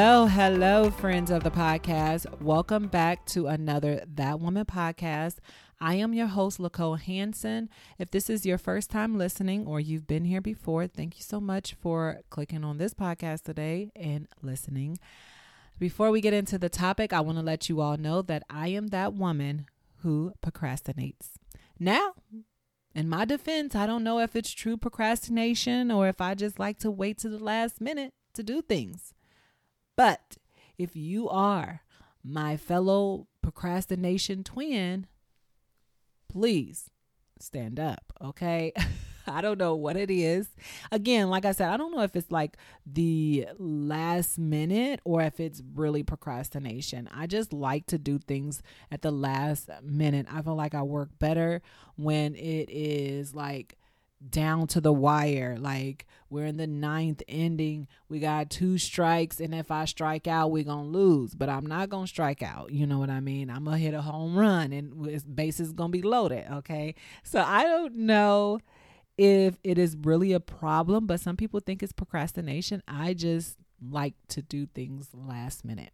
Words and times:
Hello, 0.00 0.26
hello, 0.26 0.90
friends 0.92 1.28
of 1.28 1.42
the 1.42 1.50
podcast. 1.50 2.40
Welcome 2.40 2.86
back 2.86 3.26
to 3.26 3.48
another 3.48 4.04
That 4.06 4.38
Woman 4.38 4.64
podcast. 4.64 5.38
I 5.80 5.96
am 5.96 6.14
your 6.14 6.28
host, 6.28 6.60
Lacole 6.60 7.00
Hanson. 7.00 7.68
If 7.98 8.12
this 8.12 8.30
is 8.30 8.46
your 8.46 8.58
first 8.58 8.90
time 8.90 9.18
listening 9.18 9.66
or 9.66 9.80
you've 9.80 10.06
been 10.06 10.24
here 10.24 10.40
before, 10.40 10.86
thank 10.86 11.16
you 11.16 11.24
so 11.24 11.40
much 11.40 11.74
for 11.74 12.20
clicking 12.30 12.62
on 12.62 12.78
this 12.78 12.94
podcast 12.94 13.42
today 13.42 13.90
and 13.96 14.28
listening. 14.40 15.00
Before 15.80 16.12
we 16.12 16.20
get 16.20 16.32
into 16.32 16.58
the 16.58 16.68
topic, 16.68 17.12
I 17.12 17.20
want 17.20 17.36
to 17.38 17.44
let 17.44 17.68
you 17.68 17.80
all 17.80 17.96
know 17.96 18.22
that 18.22 18.44
I 18.48 18.68
am 18.68 18.88
that 18.88 19.14
woman 19.14 19.66
who 20.02 20.32
procrastinates. 20.40 21.32
Now, 21.80 22.12
in 22.94 23.08
my 23.08 23.24
defense, 23.24 23.74
I 23.74 23.86
don't 23.86 24.04
know 24.04 24.20
if 24.20 24.36
it's 24.36 24.52
true 24.52 24.76
procrastination 24.76 25.90
or 25.90 26.06
if 26.06 26.20
I 26.20 26.36
just 26.36 26.60
like 26.60 26.78
to 26.78 26.90
wait 26.92 27.18
to 27.18 27.28
the 27.28 27.42
last 27.42 27.80
minute 27.80 28.12
to 28.34 28.44
do 28.44 28.62
things. 28.62 29.12
But 29.98 30.36
if 30.78 30.94
you 30.94 31.28
are 31.28 31.82
my 32.22 32.56
fellow 32.56 33.26
procrastination 33.42 34.44
twin, 34.44 35.08
please 36.28 36.88
stand 37.40 37.80
up, 37.80 38.12
okay? 38.22 38.72
I 39.26 39.40
don't 39.40 39.58
know 39.58 39.74
what 39.74 39.96
it 39.96 40.08
is. 40.08 40.48
Again, 40.92 41.30
like 41.30 41.44
I 41.44 41.50
said, 41.50 41.70
I 41.70 41.76
don't 41.76 41.90
know 41.90 42.02
if 42.02 42.14
it's 42.14 42.30
like 42.30 42.56
the 42.86 43.48
last 43.58 44.38
minute 44.38 45.00
or 45.02 45.22
if 45.22 45.40
it's 45.40 45.64
really 45.74 46.04
procrastination. 46.04 47.10
I 47.12 47.26
just 47.26 47.52
like 47.52 47.86
to 47.86 47.98
do 47.98 48.20
things 48.20 48.62
at 48.92 49.02
the 49.02 49.10
last 49.10 49.68
minute. 49.82 50.26
I 50.30 50.42
feel 50.42 50.54
like 50.54 50.76
I 50.76 50.82
work 50.82 51.10
better 51.18 51.60
when 51.96 52.36
it 52.36 52.70
is 52.70 53.34
like 53.34 53.76
down 54.26 54.66
to 54.68 54.80
the 54.80 54.92
wire. 54.92 55.56
Like 55.58 56.06
we're 56.30 56.46
in 56.46 56.56
the 56.56 56.66
ninth 56.66 57.22
ending. 57.28 57.88
We 58.08 58.18
got 58.18 58.50
two 58.50 58.78
strikes, 58.78 59.40
and 59.40 59.54
if 59.54 59.70
I 59.70 59.84
strike 59.84 60.26
out, 60.26 60.50
we're 60.50 60.64
gonna 60.64 60.88
lose. 60.88 61.34
But 61.34 61.48
I'm 61.48 61.66
not 61.66 61.88
gonna 61.88 62.06
strike 62.06 62.42
out. 62.42 62.72
You 62.72 62.86
know 62.86 62.98
what 62.98 63.10
I 63.10 63.20
mean? 63.20 63.50
I'm 63.50 63.64
gonna 63.64 63.78
hit 63.78 63.94
a 63.94 64.02
home 64.02 64.36
run, 64.36 64.72
and 64.72 65.34
base 65.34 65.60
is 65.60 65.72
gonna 65.72 65.90
be 65.90 66.02
loaded. 66.02 66.46
Okay, 66.50 66.94
so 67.22 67.40
I 67.40 67.64
don't 67.64 67.96
know 67.96 68.60
if 69.16 69.58
it 69.64 69.78
is 69.78 69.96
really 69.96 70.32
a 70.32 70.40
problem, 70.40 71.06
but 71.06 71.20
some 71.20 71.36
people 71.36 71.60
think 71.60 71.82
it's 71.82 71.92
procrastination. 71.92 72.82
I 72.86 73.14
just 73.14 73.56
like 73.80 74.14
to 74.28 74.42
do 74.42 74.66
things 74.66 75.08
last 75.14 75.64
minute 75.64 75.92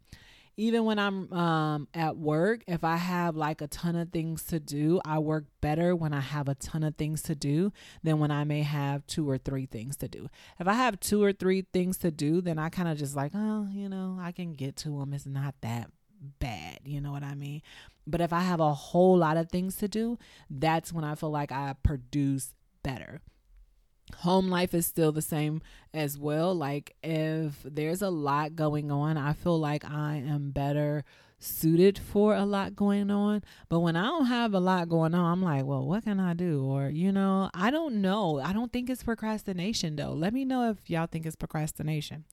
even 0.57 0.85
when 0.85 0.99
I'm 0.99 1.33
um, 1.33 1.89
at 1.95 2.17
work, 2.17 2.63
if 2.67 2.85
I 2.85 2.97
have 2.97 3.37
like 3.37 3.61
a 3.61 3.67
ton 3.67 3.97
of 3.97 4.11
things 4.11 4.45
to 4.45 4.61
do, 4.61 5.01
I 5.05 5.19
work 5.19 5.45
better 5.61 5.97
when 5.97 6.13
I 6.13 6.21
have 6.21 6.49
a 6.49 6.55
ton 6.55 6.83
of 6.83 6.97
things 6.97 7.23
to 7.23 7.35
do 7.35 7.73
than 8.03 8.19
when 8.19 8.31
I 8.31 8.45
may 8.45 8.63
have 8.63 9.07
two 9.07 9.29
or 9.29 9.39
three 9.39 9.67
things 9.67 9.97
to 9.99 10.09
do. 10.09 10.29
If 10.61 10.69
I 10.69 10.75
have 10.75 11.01
two 11.01 11.23
or 11.23 11.33
three 11.33 11.67
things 11.73 11.99
to 11.99 12.11
do, 12.11 12.41
then 12.41 12.59
I 12.59 12.69
kind 12.69 12.89
of 12.89 12.99
just 12.99 13.17
like, 13.17 13.33
oh, 13.35 13.69
you 13.73 13.89
know, 13.89 14.19
I 14.21 14.33
can 14.33 14.53
get 14.53 14.77
to 14.79 14.99
them. 15.01 15.13
It's 15.13 15.27
not 15.27 15.55
that 15.63 15.91
bad. 16.39 16.81
You 16.85 17.01
know 17.01 17.13
what 17.13 17.25
I 17.25 17.35
mean? 17.35 17.63
But 18.07 18.21
if 18.21 18.33
I 18.33 18.41
have 18.41 18.61
a 18.61 18.75
whole 18.75 19.19
lot 19.19 19.37
of 19.37 19.51
things 19.51 19.77
to 19.77 19.89
do, 19.89 20.19
that's 20.49 20.93
when 20.93 21.05
I 21.05 21.15
feel 21.15 21.31
like 21.31 21.53
I 21.53 21.75
produce 21.83 22.55
better 22.83 23.23
home 24.19 24.49
life 24.49 24.75
is 24.75 24.87
still 24.87 25.13
the 25.13 25.23
same 25.23 25.63
as 25.93 26.19
well. 26.19 26.55
Like 26.55 26.95
if 27.03 27.63
there's 27.65 28.03
a 28.03 28.11
lot 28.11 28.57
going 28.57 28.91
on, 28.91 29.17
I 29.17 29.33
feel 29.33 29.59
like 29.59 29.85
I 29.85 30.17
am 30.17 30.51
better 30.51 31.05
suited 31.39 31.99
for 31.99 32.35
a 32.35 32.45
lot 32.45 32.75
going 32.75 33.11
on. 33.11 33.43
But 33.69 33.81
when 33.81 33.97
I 33.97 34.05
don't 34.05 34.27
have 34.27 34.55
a 34.55 34.61
lot 34.61 34.89
going 34.89 35.15
on, 35.15 35.33
I'm 35.33 35.43
like, 35.43 35.65
well, 35.65 35.87
what 35.87 36.05
can 36.05 36.21
I 36.21 36.35
do? 36.35 36.65
Or, 36.65 36.89
you 36.89 37.13
know, 37.13 37.51
I 37.55 37.71
don't 37.71 38.01
know. 38.01 38.41
I 38.41 38.53
don't 38.53 38.73
think 38.73 38.89
it's 38.89 39.03
procrastination 39.03 39.97
though. 39.97 40.13
Let 40.13 40.33
me 40.33 40.45
know 40.45 40.71
if 40.71 40.89
y'all 40.89 41.07
think 41.07 41.27
it's 41.27 41.37
procrastination. 41.37 42.25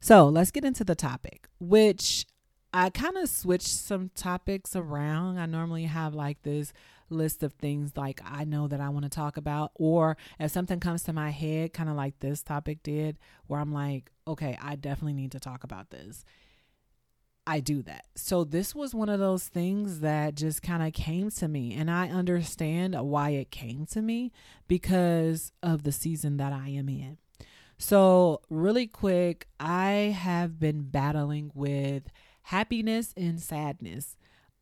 So 0.00 0.28
let's 0.28 0.50
get 0.50 0.64
into 0.64 0.84
the 0.84 0.94
topic, 0.94 1.48
which 1.58 2.26
I 2.72 2.90
kind 2.90 3.16
of 3.16 3.28
switched 3.28 3.68
some 3.68 4.10
topics 4.14 4.76
around. 4.76 5.38
I 5.38 5.46
normally 5.46 5.84
have 5.84 6.14
like 6.14 6.42
this 6.42 6.72
list 7.08 7.42
of 7.42 7.52
things 7.54 7.92
like 7.96 8.20
I 8.24 8.44
know 8.44 8.68
that 8.68 8.80
I 8.80 8.88
want 8.88 9.04
to 9.04 9.10
talk 9.10 9.36
about, 9.36 9.72
or 9.74 10.16
if 10.38 10.50
something 10.50 10.80
comes 10.80 11.02
to 11.04 11.12
my 11.12 11.30
head, 11.30 11.72
kind 11.72 11.88
of 11.88 11.96
like 11.96 12.18
this 12.20 12.42
topic 12.42 12.82
did, 12.82 13.18
where 13.46 13.60
I'm 13.60 13.72
like, 13.72 14.10
okay, 14.26 14.58
I 14.60 14.76
definitely 14.76 15.14
need 15.14 15.32
to 15.32 15.40
talk 15.40 15.64
about 15.64 15.90
this. 15.90 16.24
I 17.46 17.60
do 17.60 17.82
that. 17.82 18.06
So 18.16 18.42
this 18.42 18.74
was 18.74 18.94
one 18.94 19.08
of 19.08 19.20
those 19.20 19.46
things 19.46 20.00
that 20.00 20.34
just 20.34 20.62
kind 20.62 20.82
of 20.82 20.92
came 20.92 21.30
to 21.30 21.46
me 21.46 21.74
and 21.74 21.88
I 21.88 22.08
understand 22.08 23.00
why 23.00 23.30
it 23.30 23.52
came 23.52 23.86
to 23.86 24.02
me 24.02 24.32
because 24.66 25.52
of 25.62 25.84
the 25.84 25.92
season 25.92 26.38
that 26.38 26.52
I 26.52 26.70
am 26.70 26.88
in. 26.88 27.18
So, 27.78 28.40
really 28.48 28.86
quick, 28.86 29.48
I 29.60 30.16
have 30.18 30.58
been 30.58 30.84
battling 30.84 31.52
with 31.54 32.04
happiness 32.44 33.12
and 33.18 33.38
sadness. 33.38 34.16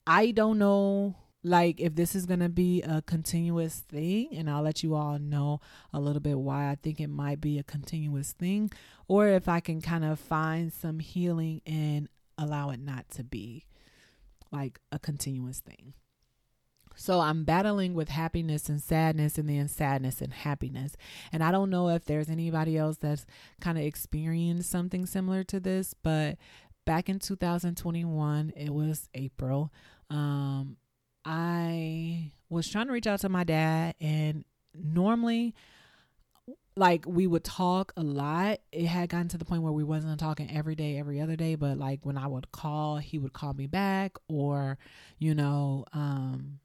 I 0.05 0.33
don't 0.33 0.59
know 0.59 1.15
like 1.45 1.79
if 1.79 1.95
this 1.95 2.15
is 2.17 2.25
going 2.25 2.41
to 2.41 2.49
be 2.49 2.83
a 2.83 3.03
continuous 3.03 3.85
thing 3.89 4.29
and 4.35 4.49
I'll 4.49 4.63
let 4.63 4.83
you 4.83 4.95
all 4.95 5.19
know 5.19 5.61
a 5.93 6.01
little 6.01 6.21
bit 6.21 6.39
why 6.39 6.71
I 6.71 6.77
think 6.77 7.01
it 7.01 7.09
might 7.09 7.41
be 7.41 7.59
a 7.59 7.63
continuous 7.63 8.33
thing 8.33 8.71
or 9.07 9.29
if 9.29 9.47
I 9.47 9.61
can 9.61 9.83
kind 9.83 10.05
of 10.05 10.19
find 10.19 10.73
some 10.73 10.99
healing 10.99 11.61
and 11.67 12.09
allow 12.39 12.71
it 12.71 12.81
not 12.81 13.11
to 13.11 13.23
be 13.25 13.67
like 14.51 14.81
a 14.91 14.99
continuous 14.99 15.61
thing. 15.61 15.93
So 16.97 17.21
I'm 17.21 17.45
battling 17.45 17.93
with 17.93 18.09
happiness 18.09 18.69
and 18.69 18.81
sadness 18.81 19.37
and 19.37 19.49
then 19.49 19.69
sadness 19.69 20.21
and 20.21 20.33
happiness. 20.33 20.97
And 21.33 21.43
I 21.43 21.51
don't 21.51 21.69
know 21.69 21.89
if 21.89 22.05
there's 22.05 22.31
anybody 22.31 22.79
else 22.79 22.97
that's 22.97 23.27
kind 23.61 23.77
of 23.77 23.85
experienced 23.85 24.71
something 24.71 25.05
similar 25.05 25.45
to 25.45 25.59
this, 25.61 25.93
but 25.93 26.39
back 26.87 27.09
in 27.09 27.19
2021, 27.19 28.53
it 28.57 28.73
was 28.73 29.09
April. 29.13 29.73
Um, 30.09 30.77
I 31.25 32.33
was 32.49 32.69
trying 32.69 32.87
to 32.87 32.93
reach 32.93 33.07
out 33.07 33.21
to 33.21 33.29
my 33.29 33.45
dad, 33.45 33.95
and 34.01 34.45
normally, 34.75 35.55
like 36.77 37.05
we 37.07 37.27
would 37.27 37.45
talk 37.45 37.93
a 37.97 38.03
lot. 38.03 38.61
It 38.73 38.87
had 38.87 39.09
gotten 39.09 39.29
to 39.29 39.39
the 39.39 39.45
point 39.45 39.63
where 39.63 39.73
we 39.73 39.85
wasn't 39.85 40.19
talking 40.21 40.51
every 40.51 40.75
day, 40.75 40.99
every 40.99 41.21
other 41.21 41.37
day, 41.37 41.55
but 41.55 41.79
like 41.79 42.01
when 42.05 42.19
I 42.19 42.27
would 42.27 42.53
call, 42.53 42.97
he 42.99 43.19
would 43.19 43.33
call 43.33 43.55
me 43.55 43.67
back, 43.67 44.17
or 44.29 44.79
you 45.19 45.35
know, 45.35 45.85
um, 45.93 46.59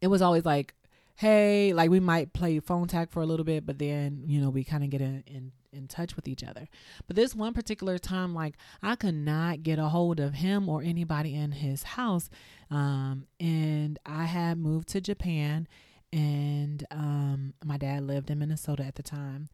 it 0.00 0.08
was 0.08 0.22
always 0.22 0.44
like, 0.44 0.74
hey, 1.16 1.72
like 1.72 1.90
we 1.90 2.00
might 2.00 2.32
play 2.32 2.60
phone 2.60 2.88
tag 2.88 3.10
for 3.10 3.22
a 3.22 3.26
little 3.26 3.44
bit, 3.44 3.64
but 3.64 3.78
then 3.78 4.22
you 4.26 4.40
know 4.40 4.50
we 4.50 4.64
kind 4.64 4.84
of 4.84 4.90
get 4.90 5.00
in, 5.00 5.24
in 5.26 5.52
in 5.78 5.88
touch 5.88 6.16
with 6.16 6.28
each 6.28 6.44
other. 6.44 6.68
But 7.06 7.16
this 7.16 7.34
one 7.34 7.54
particular 7.54 7.98
time, 7.98 8.34
like 8.34 8.56
I 8.82 8.96
could 8.96 9.14
not 9.14 9.62
get 9.62 9.78
a 9.78 9.88
hold 9.88 10.20
of 10.20 10.34
him 10.34 10.68
or 10.68 10.82
anybody 10.82 11.34
in 11.34 11.52
his 11.52 11.82
house. 11.82 12.28
Um, 12.70 13.26
and 13.40 13.98
I 14.04 14.24
had 14.24 14.58
moved 14.58 14.88
to 14.88 15.00
Japan 15.00 15.66
and 16.12 16.84
um, 16.90 17.54
my 17.64 17.78
dad 17.78 18.02
lived 18.02 18.30
in 18.30 18.38
Minnesota 18.38 18.84
at 18.84 18.96
the 18.96 19.02
time. 19.02 19.48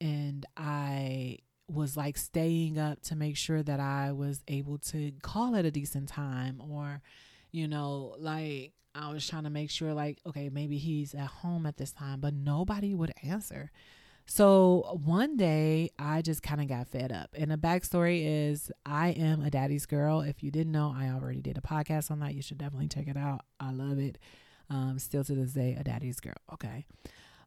And 0.00 0.46
I 0.56 1.38
was 1.68 1.96
like 1.96 2.16
staying 2.16 2.78
up 2.78 3.00
to 3.02 3.16
make 3.16 3.36
sure 3.36 3.62
that 3.62 3.80
I 3.80 4.12
was 4.12 4.42
able 4.48 4.78
to 4.78 5.12
call 5.22 5.56
at 5.56 5.64
a 5.64 5.70
decent 5.70 6.08
time 6.08 6.60
or, 6.60 7.00
you 7.52 7.68
know, 7.68 8.14
like 8.18 8.72
I 8.94 9.12
was 9.12 9.26
trying 9.26 9.44
to 9.44 9.50
make 9.50 9.70
sure, 9.70 9.92
like, 9.92 10.18
okay, 10.24 10.48
maybe 10.48 10.78
he's 10.78 11.14
at 11.14 11.26
home 11.26 11.66
at 11.66 11.76
this 11.76 11.92
time, 11.92 12.20
but 12.20 12.32
nobody 12.32 12.94
would 12.94 13.12
answer. 13.22 13.72
So 14.26 15.00
one 15.04 15.36
day 15.36 15.90
I 15.98 16.22
just 16.22 16.42
kind 16.42 16.60
of 16.60 16.68
got 16.68 16.88
fed 16.88 17.12
up. 17.12 17.30
And 17.36 17.50
the 17.50 17.56
backstory 17.56 18.22
is 18.24 18.72
I 18.86 19.08
am 19.10 19.42
a 19.42 19.50
daddy's 19.50 19.86
girl. 19.86 20.22
If 20.22 20.42
you 20.42 20.50
didn't 20.50 20.72
know, 20.72 20.94
I 20.96 21.08
already 21.10 21.40
did 21.42 21.58
a 21.58 21.60
podcast 21.60 22.10
on 22.10 22.20
that. 22.20 22.34
You 22.34 22.42
should 22.42 22.58
definitely 22.58 22.88
check 22.88 23.06
it 23.06 23.16
out. 23.16 23.42
I 23.60 23.70
love 23.72 23.98
it. 23.98 24.18
Um, 24.70 24.98
still 24.98 25.24
to 25.24 25.34
this 25.34 25.52
day, 25.52 25.76
a 25.78 25.84
daddy's 25.84 26.20
girl. 26.20 26.34
Okay. 26.54 26.86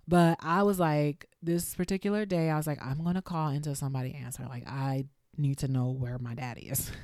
But 0.07 0.37
I 0.41 0.63
was 0.63 0.79
like, 0.79 1.27
this 1.41 1.75
particular 1.75 2.25
day, 2.25 2.49
I 2.49 2.57
was 2.57 2.67
like, 2.67 2.83
I'm 2.83 3.03
going 3.03 3.15
to 3.15 3.21
call 3.21 3.49
until 3.49 3.75
somebody 3.75 4.13
answer. 4.13 4.45
Like, 4.47 4.67
I 4.67 5.05
need 5.35 5.57
to 5.59 5.67
know 5.67 5.89
where 5.89 6.17
my 6.19 6.35
daddy 6.35 6.69
is. 6.69 6.91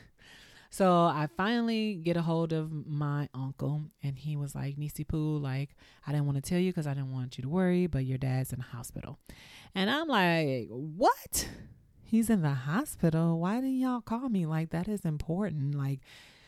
So 0.73 0.91
I 1.03 1.27
finally 1.37 1.93
get 1.93 2.17
a 2.17 2.23
hold 2.23 2.51
of 2.51 2.71
my 2.87 3.29
uncle, 3.35 3.83
and 4.01 4.17
he 4.17 4.35
was 4.35 4.55
like, 4.55 4.75
Nisi 4.75 5.03
Poo, 5.03 5.37
like, 5.37 5.75
I 6.07 6.11
didn't 6.11 6.25
want 6.25 6.43
to 6.43 6.49
tell 6.49 6.57
you 6.57 6.71
because 6.71 6.87
I 6.87 6.95
didn't 6.95 7.13
want 7.13 7.37
you 7.37 7.43
to 7.43 7.47
worry, 7.47 7.85
but 7.85 8.05
your 8.05 8.17
dad's 8.17 8.51
in 8.51 8.57
the 8.57 8.65
hospital. 8.65 9.19
And 9.75 9.87
I'm 9.87 10.07
like, 10.07 10.69
what? 10.69 11.47
He's 12.01 12.27
in 12.27 12.41
the 12.41 12.55
hospital. 12.55 13.39
Why 13.39 13.57
didn't 13.57 13.77
y'all 13.77 14.01
call 14.01 14.29
me? 14.29 14.47
Like, 14.47 14.71
that 14.71 14.87
is 14.87 15.05
important. 15.05 15.75
Like, 15.75 15.99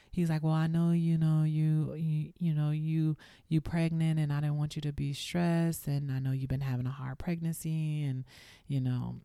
he's 0.09 0.31
like, 0.31 0.41
well, 0.41 0.53
I 0.53 0.65
know, 0.65 0.89
you 0.89 1.19
know, 1.19 1.43
you, 1.43 1.93
you, 1.93 2.33
you 2.39 2.55
know, 2.55 2.71
you, 2.71 3.17
you 3.47 3.61
pregnant 3.61 4.19
and 4.19 4.33
I 4.33 4.41
didn't 4.41 4.57
want 4.57 4.75
you 4.75 4.81
to 4.81 4.91
be 4.91 5.13
stressed. 5.13 5.85
And 5.85 6.11
I 6.11 6.17
know 6.17 6.31
you've 6.31 6.49
been 6.49 6.61
having 6.61 6.87
a 6.87 6.89
hard 6.91 7.19
pregnancy 7.19 8.03
and, 8.03 8.23
you 8.67 8.81
know, 8.81 9.17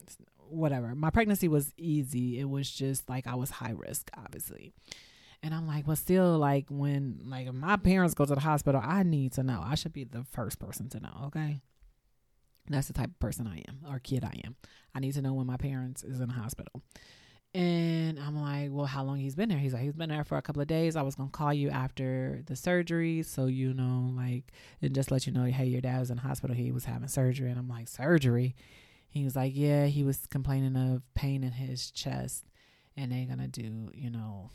whatever. 0.50 0.94
My 0.94 1.11
pregnancy 1.11 1.49
was 1.49 1.73
easy. 1.76 2.38
It 2.38 2.49
was 2.49 2.70
just 2.70 3.08
like 3.08 3.26
I 3.26 3.35
was 3.35 3.50
high 3.50 3.75
risk, 3.76 4.11
obviously. 4.17 4.73
And 5.43 5.55
I'm 5.55 5.67
like, 5.67 5.87
well, 5.87 5.97
still, 5.97 6.38
like 6.38 6.67
when 6.69 7.20
like 7.25 7.52
my 7.52 7.76
parents 7.76 8.14
go 8.14 8.25
to 8.25 8.35
the 8.35 8.41
hospital, 8.41 8.81
I 8.85 9.02
need 9.02 9.32
to 9.32 9.43
know. 9.43 9.62
I 9.64 9.75
should 9.75 9.93
be 9.93 10.05
the 10.05 10.25
first 10.25 10.58
person 10.58 10.88
to 10.91 11.00
know. 11.00 11.23
Okay. 11.26 11.61
That's 12.69 12.87
the 12.87 12.93
type 12.93 13.11
of 13.11 13.19
person 13.19 13.47
I 13.47 13.62
am 13.69 13.81
or 13.91 13.99
kid 13.99 14.23
I 14.23 14.38
am. 14.44 14.56
I 14.94 15.00
need 15.00 15.14
to 15.14 15.23
know 15.23 15.32
when 15.32 15.47
my 15.47 15.56
parents 15.56 16.05
is 16.05 16.20
in 16.20 16.29
the 16.29 16.35
hospital. 16.35 16.82
And 17.53 18.20
I'm 18.20 18.41
like, 18.41 18.69
well, 18.70 18.87
how 18.87 19.03
long 19.03 19.19
he's 19.19 19.35
been 19.35 19.49
there? 19.49 19.58
He's 19.58 19.73
like, 19.73 19.82
he's 19.82 19.94
been 19.94 20.11
there 20.11 20.23
for 20.23 20.38
a 20.38 20.43
couple 20.43 20.62
of 20.62 20.69
days. 20.69 20.94
I 20.94 21.03
was 21.03 21.17
gonna 21.17 21.31
call 21.31 21.53
you 21.53 21.69
after 21.69 22.43
the 22.46 22.55
surgery, 22.55 23.25
so 23.25 23.46
you 23.46 23.75
know, 23.75 24.12
like, 24.17 24.53
and 24.81 24.94
just 24.94 25.11
let 25.11 25.26
you 25.26 25.32
know, 25.32 25.44
hey, 25.44 25.64
your 25.64 25.81
dad 25.81 25.99
was 25.99 26.11
in 26.11 26.17
the 26.17 26.23
hospital. 26.23 26.55
He 26.55 26.70
was 26.70 26.85
having 26.85 27.08
surgery, 27.08 27.50
and 27.50 27.58
I'm 27.58 27.69
like, 27.69 27.88
surgery. 27.88 28.55
He 29.11 29.25
was 29.25 29.37
like, 29.37 29.53
yeah, 29.55 29.87
he 29.87 30.05
was 30.05 30.27
complaining 30.27 30.77
of 30.77 31.03
pain 31.15 31.43
in 31.43 31.53
his 31.53 31.91
chest, 31.91 32.45
and 32.97 33.12
they're 33.12 33.27
gonna 33.27 33.49
do, 33.49 33.91
you 33.93 34.11
know, 34.11 34.51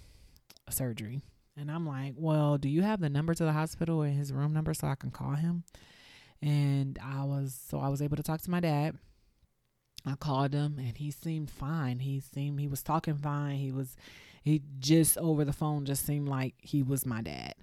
a 0.67 0.71
surgery. 0.71 1.21
And 1.57 1.71
I'm 1.71 1.85
like, 1.85 2.15
well, 2.17 2.57
do 2.57 2.67
you 2.67 2.81
have 2.81 2.99
the 2.99 3.09
number 3.09 3.33
to 3.33 3.43
the 3.45 3.53
hospital 3.53 4.01
and 4.01 4.17
his 4.17 4.33
room 4.33 4.53
number 4.53 4.73
so 4.73 4.87
I 4.87 4.95
can 4.95 5.11
call 5.11 5.35
him? 5.35 5.63
And 6.41 6.99
I 7.03 7.23
was 7.23 7.57
so 7.69 7.79
I 7.79 7.89
was 7.89 8.01
able 8.01 8.17
to 8.17 8.23
talk 8.23 8.41
to 8.41 8.51
my 8.51 8.59
dad 8.59 8.97
I 10.05 10.15
called 10.15 10.53
him 10.53 10.77
and 10.77 10.95
he 10.97 11.11
seemed 11.11 11.49
fine. 11.49 11.99
He 11.99 12.19
seemed 12.19 12.59
he 12.59 12.67
was 12.67 12.83
talking 12.83 13.17
fine. 13.17 13.57
He 13.57 13.71
was 13.71 13.95
he 14.43 14.61
just 14.79 15.17
over 15.17 15.43
the 15.43 15.53
phone 15.53 15.85
just 15.85 16.05
seemed 16.05 16.29
like 16.29 16.53
he 16.59 16.83
was 16.83 17.05
my 17.05 17.21
dad. 17.21 17.55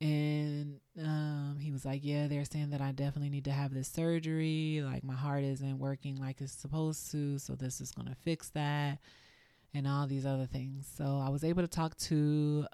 And 0.00 0.80
um, 1.00 1.56
he 1.60 1.70
was 1.70 1.84
like, 1.84 2.00
"Yeah, 2.04 2.26
they're 2.26 2.44
saying 2.44 2.70
that 2.70 2.80
I 2.80 2.92
definitely 2.92 3.30
need 3.30 3.44
to 3.46 3.52
have 3.52 3.72
this 3.72 3.88
surgery. 3.88 4.82
Like 4.84 5.04
my 5.04 5.14
heart 5.14 5.44
isn't 5.44 5.78
working 5.78 6.16
like 6.16 6.40
it's 6.40 6.52
supposed 6.52 7.10
to, 7.12 7.38
so 7.38 7.54
this 7.54 7.80
is 7.80 7.92
going 7.92 8.08
to 8.08 8.14
fix 8.14 8.50
that." 8.50 8.98
And 9.72 9.88
all 9.88 10.06
these 10.06 10.24
other 10.26 10.46
things. 10.46 10.88
So 10.96 11.20
I 11.24 11.30
was 11.30 11.42
able 11.42 11.62
to 11.62 11.68
talk 11.68 11.96
to 11.96 12.66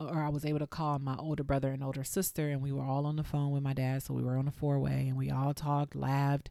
or 0.00 0.22
I 0.22 0.30
was 0.30 0.46
able 0.46 0.60
to 0.60 0.66
call 0.66 0.98
my 0.98 1.16
older 1.16 1.44
brother 1.44 1.68
and 1.68 1.84
older 1.84 2.04
sister, 2.04 2.48
and 2.48 2.62
we 2.62 2.72
were 2.72 2.84
all 2.84 3.04
on 3.04 3.16
the 3.16 3.24
phone 3.24 3.50
with 3.50 3.62
my 3.62 3.74
dad. 3.74 4.02
So 4.02 4.14
we 4.14 4.22
were 4.22 4.36
on 4.36 4.48
a 4.48 4.52
four 4.52 4.78
way, 4.78 5.06
and 5.08 5.16
we 5.16 5.30
all 5.30 5.52
talked, 5.52 5.94
laughed, 5.94 6.50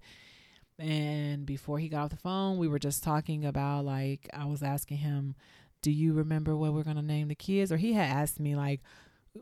and 0.77 1.45
before 1.45 1.79
he 1.79 1.89
got 1.89 2.05
off 2.05 2.09
the 2.11 2.17
phone, 2.17 2.57
we 2.57 2.67
were 2.67 2.79
just 2.79 3.03
talking 3.03 3.45
about 3.45 3.85
like 3.85 4.29
I 4.33 4.45
was 4.45 4.63
asking 4.63 4.97
him, 4.97 5.35
"Do 5.81 5.91
you 5.91 6.13
remember 6.13 6.55
what 6.55 6.73
we're 6.73 6.83
gonna 6.83 7.01
name 7.01 7.27
the 7.27 7.35
kids?" 7.35 7.71
Or 7.71 7.77
he 7.77 7.93
had 7.93 8.09
asked 8.09 8.39
me 8.39 8.55
like, 8.55 8.81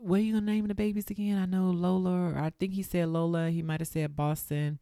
"What 0.00 0.20
are 0.20 0.22
you 0.22 0.34
gonna 0.34 0.46
name 0.46 0.66
the 0.66 0.74
babies 0.74 1.10
again?" 1.10 1.38
I 1.38 1.46
know 1.46 1.70
Lola, 1.70 2.30
or 2.30 2.38
I 2.38 2.50
think 2.50 2.74
he 2.74 2.82
said 2.82 3.08
Lola. 3.08 3.50
He 3.50 3.62
might 3.62 3.80
have 3.80 3.88
said 3.88 4.16
Boston. 4.16 4.78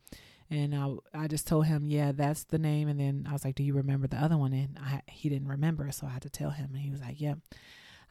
And 0.48 0.76
I, 0.76 0.94
I 1.12 1.26
just 1.26 1.48
told 1.48 1.66
him, 1.66 1.88
yeah, 1.88 2.12
that's 2.12 2.44
the 2.44 2.58
name. 2.58 2.86
And 2.86 3.00
then 3.00 3.26
I 3.28 3.32
was 3.32 3.44
like, 3.44 3.56
do 3.56 3.64
you 3.64 3.74
remember 3.74 4.06
the 4.06 4.16
other 4.16 4.36
one? 4.36 4.52
And 4.52 4.78
I, 4.78 5.02
he 5.08 5.28
didn't 5.28 5.48
remember, 5.48 5.90
so 5.90 6.06
I 6.06 6.10
had 6.10 6.22
to 6.22 6.30
tell 6.30 6.50
him. 6.50 6.70
And 6.72 6.82
he 6.82 6.88
was 6.88 7.00
like, 7.00 7.20
yep. 7.20 7.38
Yeah. 7.50 7.58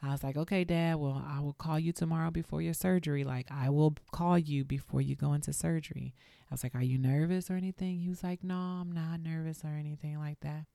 I 0.02 0.12
was 0.12 0.22
like, 0.22 0.36
okay, 0.36 0.64
dad, 0.64 0.96
well, 0.96 1.24
I 1.26 1.40
will 1.40 1.54
call 1.54 1.78
you 1.78 1.92
tomorrow 1.92 2.30
before 2.30 2.60
your 2.60 2.74
surgery. 2.74 3.24
Like, 3.24 3.46
I 3.50 3.70
will 3.70 3.96
call 4.12 4.38
you 4.38 4.64
before 4.64 5.00
you 5.00 5.16
go 5.16 5.32
into 5.32 5.52
surgery. 5.52 6.14
I 6.50 6.54
was 6.54 6.62
like, 6.62 6.74
are 6.74 6.82
you 6.82 6.98
nervous 6.98 7.50
or 7.50 7.54
anything? 7.54 8.00
He 8.00 8.08
was 8.08 8.22
like, 8.22 8.44
no, 8.44 8.54
I'm 8.54 8.92
not 8.92 9.20
nervous 9.20 9.64
or 9.64 9.70
anything 9.70 10.18
like 10.18 10.40
that. 10.40 10.66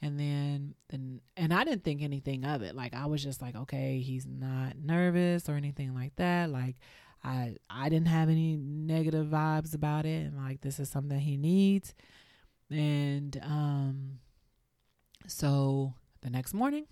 And 0.00 0.18
then, 0.18 0.74
and, 0.90 1.20
and 1.36 1.52
I 1.52 1.64
didn't 1.64 1.82
think 1.82 2.02
anything 2.02 2.44
of 2.44 2.62
it. 2.62 2.74
Like, 2.76 2.94
I 2.94 3.06
was 3.06 3.22
just 3.22 3.42
like, 3.42 3.56
okay, 3.56 4.00
he's 4.00 4.26
not 4.26 4.76
nervous 4.78 5.48
or 5.48 5.54
anything 5.54 5.94
like 5.94 6.14
that. 6.16 6.50
Like, 6.50 6.76
I, 7.24 7.56
I 7.68 7.88
didn't 7.88 8.08
have 8.08 8.28
any 8.28 8.56
negative 8.56 9.26
vibes 9.26 9.74
about 9.74 10.06
it. 10.06 10.26
And 10.26 10.36
like, 10.36 10.60
this 10.60 10.78
is 10.78 10.88
something 10.88 11.18
he 11.18 11.36
needs. 11.36 11.94
And, 12.70 13.40
um, 13.42 14.18
so 15.26 15.94
the 16.20 16.30
next 16.30 16.54
morning, 16.54 16.86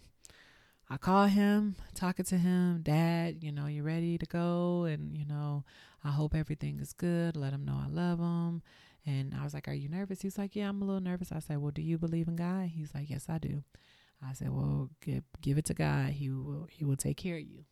I 0.91 0.97
call 0.97 1.27
him, 1.27 1.77
talking 1.95 2.25
to 2.27 2.39
him, 2.39 2.81
Dad, 2.83 3.43
you 3.43 3.53
know, 3.53 3.67
you're 3.67 3.85
ready 3.85 4.19
to 4.19 4.27
go? 4.27 4.85
And, 4.85 5.17
you 5.17 5.27
know, 5.27 5.65
I 6.05 6.11
hope 6.11 6.35
everything 6.35 6.79
is 6.81 6.93
good. 6.93 7.37
Let 7.37 7.53
him 7.53 7.65
know 7.65 7.81
I 7.85 7.89
love 7.89 8.19
him. 8.19 8.63
And 9.07 9.35
I 9.39 9.45
was 9.45 9.55
like, 9.55 9.69
Are 9.69 9.75
you 9.75 9.89
nervous? 9.89 10.21
He's 10.23 10.37
like, 10.37 10.57
Yeah, 10.57 10.69
I'm 10.69 10.83
a 10.83 10.85
little 10.85 11.01
nervous. 11.01 11.33
I 11.33 11.39
said, 11.39 11.59
Well, 11.59 11.71
do 11.71 11.83
you 11.83 11.97
believe 11.97 12.29
in 12.29 12.37
God? 12.37 12.69
He's 12.69 12.95
like, 12.95 13.09
Yes, 13.09 13.27
I 13.29 13.39
do. 13.39 13.63
I 14.27 14.33
said, 14.33 14.51
Well, 14.51 14.91
give, 15.05 15.23
give 15.41 15.59
it 15.59 15.65
to 15.67 15.75
God. 15.75 16.11
He 16.11 16.31
will 16.31 16.67
he 16.71 16.85
will 16.85 16.97
take 16.97 17.17
care 17.17 17.37
of 17.37 17.43
you. 17.43 17.65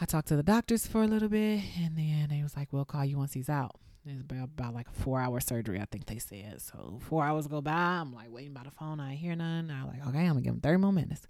I 0.00 0.06
talked 0.06 0.28
to 0.28 0.36
the 0.36 0.42
doctors 0.42 0.86
for 0.86 1.02
a 1.02 1.06
little 1.06 1.28
bit 1.28 1.62
and 1.78 1.96
then 1.96 2.28
they 2.28 2.42
was 2.42 2.56
like, 2.56 2.72
We'll 2.72 2.84
call 2.84 3.04
you 3.04 3.18
once 3.18 3.34
he's 3.34 3.48
out. 3.48 3.76
It's 4.06 4.22
about, 4.22 4.44
about 4.44 4.74
like 4.74 4.88
a 4.88 5.02
four 5.02 5.20
hour 5.20 5.40
surgery, 5.40 5.78
I 5.78 5.84
think 5.84 6.06
they 6.06 6.18
said. 6.18 6.62
So 6.62 6.98
four 7.02 7.22
hours 7.24 7.46
go 7.46 7.60
by. 7.60 7.72
I'm 7.72 8.12
like 8.14 8.30
waiting 8.30 8.54
by 8.54 8.62
the 8.64 8.70
phone. 8.70 8.98
I 8.98 9.14
hear 9.14 9.36
none. 9.36 9.70
I 9.70 9.84
was 9.84 9.94
like, 9.94 10.08
okay, 10.08 10.20
I'm 10.20 10.28
gonna 10.28 10.40
give 10.40 10.54
him 10.54 10.60
30 10.60 10.78
more 10.78 10.92
minutes. 10.92 11.26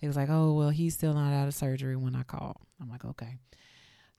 They 0.00 0.06
was 0.06 0.16
like, 0.16 0.30
oh 0.30 0.54
well, 0.54 0.70
he's 0.70 0.94
still 0.94 1.12
not 1.14 1.32
out 1.34 1.48
of 1.48 1.54
surgery 1.54 1.96
when 1.96 2.16
I 2.16 2.22
called. 2.22 2.56
I'm 2.80 2.88
like, 2.90 3.04
okay. 3.04 3.36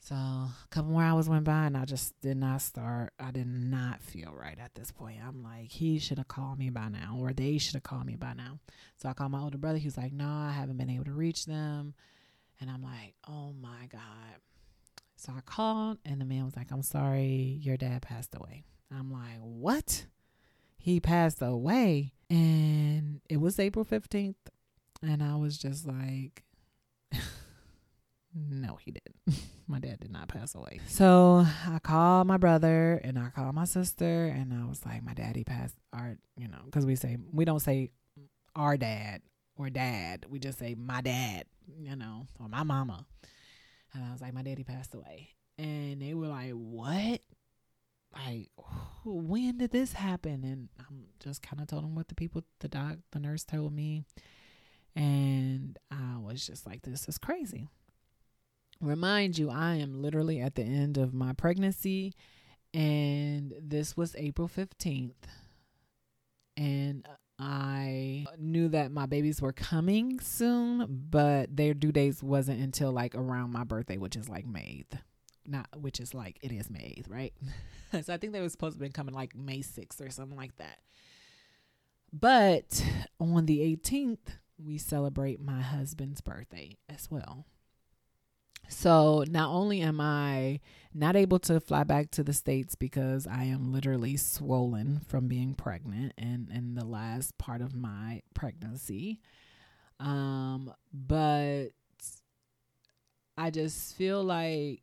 So 0.08 0.14
a 0.14 0.54
couple 0.70 0.92
more 0.92 1.02
hours 1.02 1.28
went 1.28 1.46
by 1.46 1.66
and 1.66 1.76
I 1.76 1.84
just 1.84 2.14
did 2.22 2.38
not 2.38 2.62
start. 2.62 3.14
I 3.20 3.32
did 3.32 3.48
not 3.48 4.04
feel 4.04 4.36
right 4.40 4.58
at 4.64 4.76
this 4.76 4.92
point. 4.92 5.18
I'm 5.28 5.42
like, 5.42 5.72
he 5.72 5.98
should 5.98 6.20
have 6.20 6.28
called 6.28 6.60
me 6.60 6.70
by 6.70 6.90
now, 6.90 7.18
or 7.20 7.34
they 7.34 7.58
should 7.58 7.74
have 7.74 7.82
called 7.82 8.06
me 8.06 8.16
by 8.16 8.34
now. 8.34 8.60
So 8.98 9.10
I 9.10 9.14
called 9.14 9.32
my 9.32 9.42
older 9.42 9.58
brother. 9.58 9.80
He 9.80 9.88
was 9.88 9.98
like, 9.98 10.14
no, 10.14 10.28
I 10.28 10.52
haven't 10.52 10.78
been 10.78 10.92
able 10.92 11.06
to 11.06 11.12
reach 11.12 11.48
them. 11.48 11.96
And 12.62 12.70
I'm 12.70 12.84
like, 12.84 13.16
oh 13.28 13.54
my 13.60 13.88
God. 13.92 14.02
So 15.16 15.34
I 15.36 15.42
called, 15.42 15.98
and 16.06 16.22
the 16.22 16.26
man 16.26 16.46
was 16.46 16.56
like, 16.56 16.72
I'm 16.72 16.84
sorry, 16.84 17.58
your 17.64 17.76
dad 17.76 18.04
passed 18.04 18.36
away. 18.36 18.64
I'm 18.96 19.12
like, 19.12 19.40
what? 19.40 20.06
He 20.78 21.00
passed 21.00 21.42
away. 21.42 22.14
And 22.30 23.22
it 23.28 23.38
was 23.38 23.60
April 23.60 23.84
15th. 23.84 24.36
And 25.02 25.24
I 25.24 25.36
was 25.36 25.58
just 25.58 25.88
like, 25.88 26.44
no, 28.36 28.76
he 28.76 28.92
didn't. 28.92 29.42
my 29.68 29.80
dad 29.80 30.00
did 30.00 30.12
not 30.12 30.28
pass 30.28 30.56
away. 30.56 30.80
So 30.88 31.46
I 31.68 31.80
called 31.80 32.28
my 32.28 32.38
brother 32.38 33.02
and 33.04 33.18
I 33.18 33.30
called 33.30 33.56
my 33.56 33.66
sister, 33.66 34.26
and 34.26 34.54
I 34.54 34.68
was 34.68 34.86
like, 34.86 35.04
my 35.04 35.14
daddy 35.14 35.44
passed 35.44 35.76
our, 35.94 36.18
you 36.38 36.48
know, 36.48 36.62
because 36.66 36.86
we 36.86 36.96
say, 36.96 37.18
we 37.32 37.46
don't 37.46 37.62
say 37.62 37.92
our 38.56 38.78
dad 38.78 39.22
or 39.58 39.70
dad. 39.70 40.26
We 40.30 40.40
just 40.40 40.60
say 40.60 40.76
my 40.76 41.02
dad, 41.02 41.46
you 41.80 41.96
know, 41.96 42.28
or 42.40 42.48
my 42.48 42.64
mama. 42.64 43.06
And 43.94 44.04
I 44.04 44.12
was 44.12 44.22
like, 44.22 44.34
my 44.34 44.44
daddy 44.44 44.64
passed 44.64 44.94
away. 44.94 45.30
And 45.58 46.02
they 46.02 46.14
were 46.14 46.28
like, 46.28 46.52
what? 46.52 47.22
Like, 48.14 48.50
when 49.04 49.58
did 49.58 49.72
this 49.72 49.94
happen? 49.94 50.44
And 50.44 50.70
I'm 50.80 51.06
just 51.20 51.42
kind 51.42 51.62
of 51.62 51.68
told 51.68 51.84
them 51.84 51.96
what 51.96 52.08
the 52.08 52.16
people, 52.16 52.44
the 52.60 52.68
doc, 52.68 52.98
the 53.12 53.20
nurse 53.20 53.44
told 53.44 53.74
me. 53.74 54.04
And 54.96 55.78
I 55.92 56.18
was 56.20 56.46
just 56.46 56.66
like, 56.66 56.82
this 56.84 57.08
is 57.08 57.18
crazy. 57.18 57.68
Remind 58.82 59.38
you, 59.38 59.50
I 59.50 59.76
am 59.76 60.02
literally 60.02 60.40
at 60.42 60.56
the 60.56 60.64
end 60.64 60.98
of 60.98 61.14
my 61.14 61.34
pregnancy. 61.34 62.14
And 62.74 63.54
this 63.62 63.96
was 63.96 64.16
April 64.18 64.50
15th. 64.50 65.14
And 66.58 67.08
I 67.40 68.26
knew 68.38 68.70
that 68.70 68.92
my 68.92 69.06
babies 69.06 69.42
were 69.42 69.54
coming 69.54 70.20
soon, 70.20 70.86
but 71.10 71.56
their 71.56 71.74
due 71.74 71.92
dates 71.92 72.24
wasn't 72.24 72.62
until 72.62 72.92
like 72.92 73.16
around 73.16 73.52
my 73.52 73.64
birthday, 73.64 73.98
which 73.98 74.16
is 74.16 74.30
like 74.30 74.46
May 74.46 74.86
8th. 74.92 75.00
Not 75.48 75.68
which 75.78 76.00
is 76.00 76.14
like 76.14 76.38
it 76.42 76.52
is 76.52 76.70
May 76.70 76.96
8th, 76.98 77.10
right? 77.10 77.34
so 78.04 78.14
I 78.14 78.18
think 78.18 78.34
they 78.34 78.42
were 78.42 78.50
supposed 78.50 78.78
to 78.78 78.84
be 78.84 78.90
coming 78.90 79.14
like 79.14 79.36
May 79.36 79.60
6th 79.60 80.06
or 80.06 80.10
something 80.10 80.38
like 80.38 80.56
that. 80.58 80.80
But 82.12 82.84
on 83.20 83.46
the 83.46 83.60
18th, 83.60 84.38
we 84.58 84.78
celebrate 84.78 85.42
my 85.42 85.62
husband's 85.62 86.22
birthday 86.22 86.78
as 86.90 87.12
well. 87.12 87.46
So 88.68 89.24
not 89.30 89.50
only 89.50 89.82
am 89.82 90.00
I 90.02 90.60
not 90.94 91.16
able 91.16 91.40
to 91.40 91.60
fly 91.60 91.84
back 91.84 92.12
to 92.12 92.24
the 92.24 92.34
States 92.34 92.76
because 92.76 93.28
I 93.28 93.44
am 93.46 93.72
literally 93.72 94.18
swollen 94.18 95.02
from 95.08 95.28
being 95.28 95.54
pregnant 95.54 96.14
and 96.18 96.50
in 96.50 96.76
the 96.76 96.86
last 96.86 97.38
part 97.38 97.62
of 97.62 97.76
my 97.76 98.22
pregnancy, 98.34 99.20
um, 100.00 100.74
but 100.94 101.68
I 103.38 103.50
just 103.50 103.96
feel 103.96 104.24
like 104.24 104.82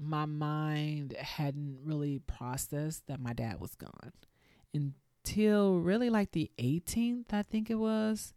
my 0.00 0.26
mind 0.26 1.14
hadn't 1.18 1.78
really 1.82 2.20
processed 2.20 3.06
that 3.08 3.20
my 3.20 3.32
dad 3.32 3.60
was 3.60 3.74
gone 3.74 4.12
until 4.72 5.78
really 5.78 6.08
like 6.10 6.32
the 6.32 6.50
18th, 6.58 7.32
I 7.32 7.42
think 7.42 7.70
it 7.70 7.76
was 7.76 8.32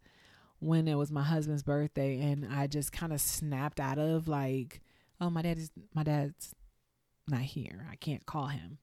when 0.62 0.86
it 0.86 0.94
was 0.94 1.10
my 1.10 1.24
husband's 1.24 1.64
birthday 1.64 2.20
and 2.20 2.46
I 2.48 2.68
just 2.68 2.92
kind 2.92 3.12
of 3.12 3.20
snapped 3.20 3.80
out 3.80 3.98
of 3.98 4.28
like, 4.28 4.80
oh 5.20 5.28
my 5.28 5.42
dad 5.42 5.58
is 5.58 5.72
my 5.92 6.04
dad's 6.04 6.54
not 7.26 7.40
here. 7.40 7.84
I 7.90 7.96
can't 7.96 8.24
call 8.26 8.46
him. 8.46 8.78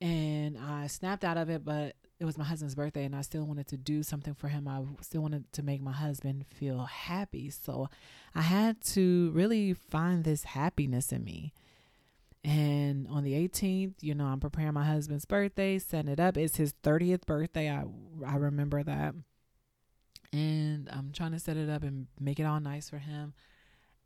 And 0.00 0.58
I 0.58 0.88
snapped 0.88 1.24
out 1.24 1.38
of 1.38 1.48
it, 1.48 1.64
but 1.64 1.94
it 2.18 2.24
was 2.24 2.36
my 2.36 2.44
husband's 2.44 2.74
birthday 2.74 3.04
and 3.04 3.14
I 3.14 3.20
still 3.20 3.44
wanted 3.44 3.68
to 3.68 3.76
do 3.76 4.02
something 4.02 4.34
for 4.34 4.48
him. 4.48 4.66
I 4.66 4.82
still 5.00 5.22
wanted 5.22 5.52
to 5.52 5.62
make 5.62 5.80
my 5.80 5.92
husband 5.92 6.44
feel 6.48 6.80
happy. 6.86 7.50
So 7.50 7.88
I 8.34 8.42
had 8.42 8.80
to 8.86 9.30
really 9.32 9.74
find 9.74 10.24
this 10.24 10.42
happiness 10.42 11.12
in 11.12 11.22
me. 11.22 11.52
And 12.42 13.06
on 13.08 13.22
the 13.22 13.34
18th, 13.34 13.94
you 14.00 14.14
know, 14.14 14.26
I'm 14.26 14.40
preparing 14.40 14.74
my 14.74 14.84
husband's 14.84 15.24
birthday, 15.24 15.78
setting 15.78 16.10
it 16.10 16.18
up. 16.18 16.36
It's 16.36 16.56
his 16.56 16.74
30th 16.82 17.26
birthday. 17.26 17.70
I 17.70 17.84
I 18.26 18.36
remember 18.36 18.82
that 18.82 19.14
and 20.32 20.88
I'm 20.92 21.12
trying 21.12 21.32
to 21.32 21.38
set 21.38 21.56
it 21.56 21.68
up 21.68 21.82
and 21.82 22.06
make 22.18 22.40
it 22.40 22.44
all 22.44 22.60
nice 22.60 22.88
for 22.90 22.98
him. 22.98 23.34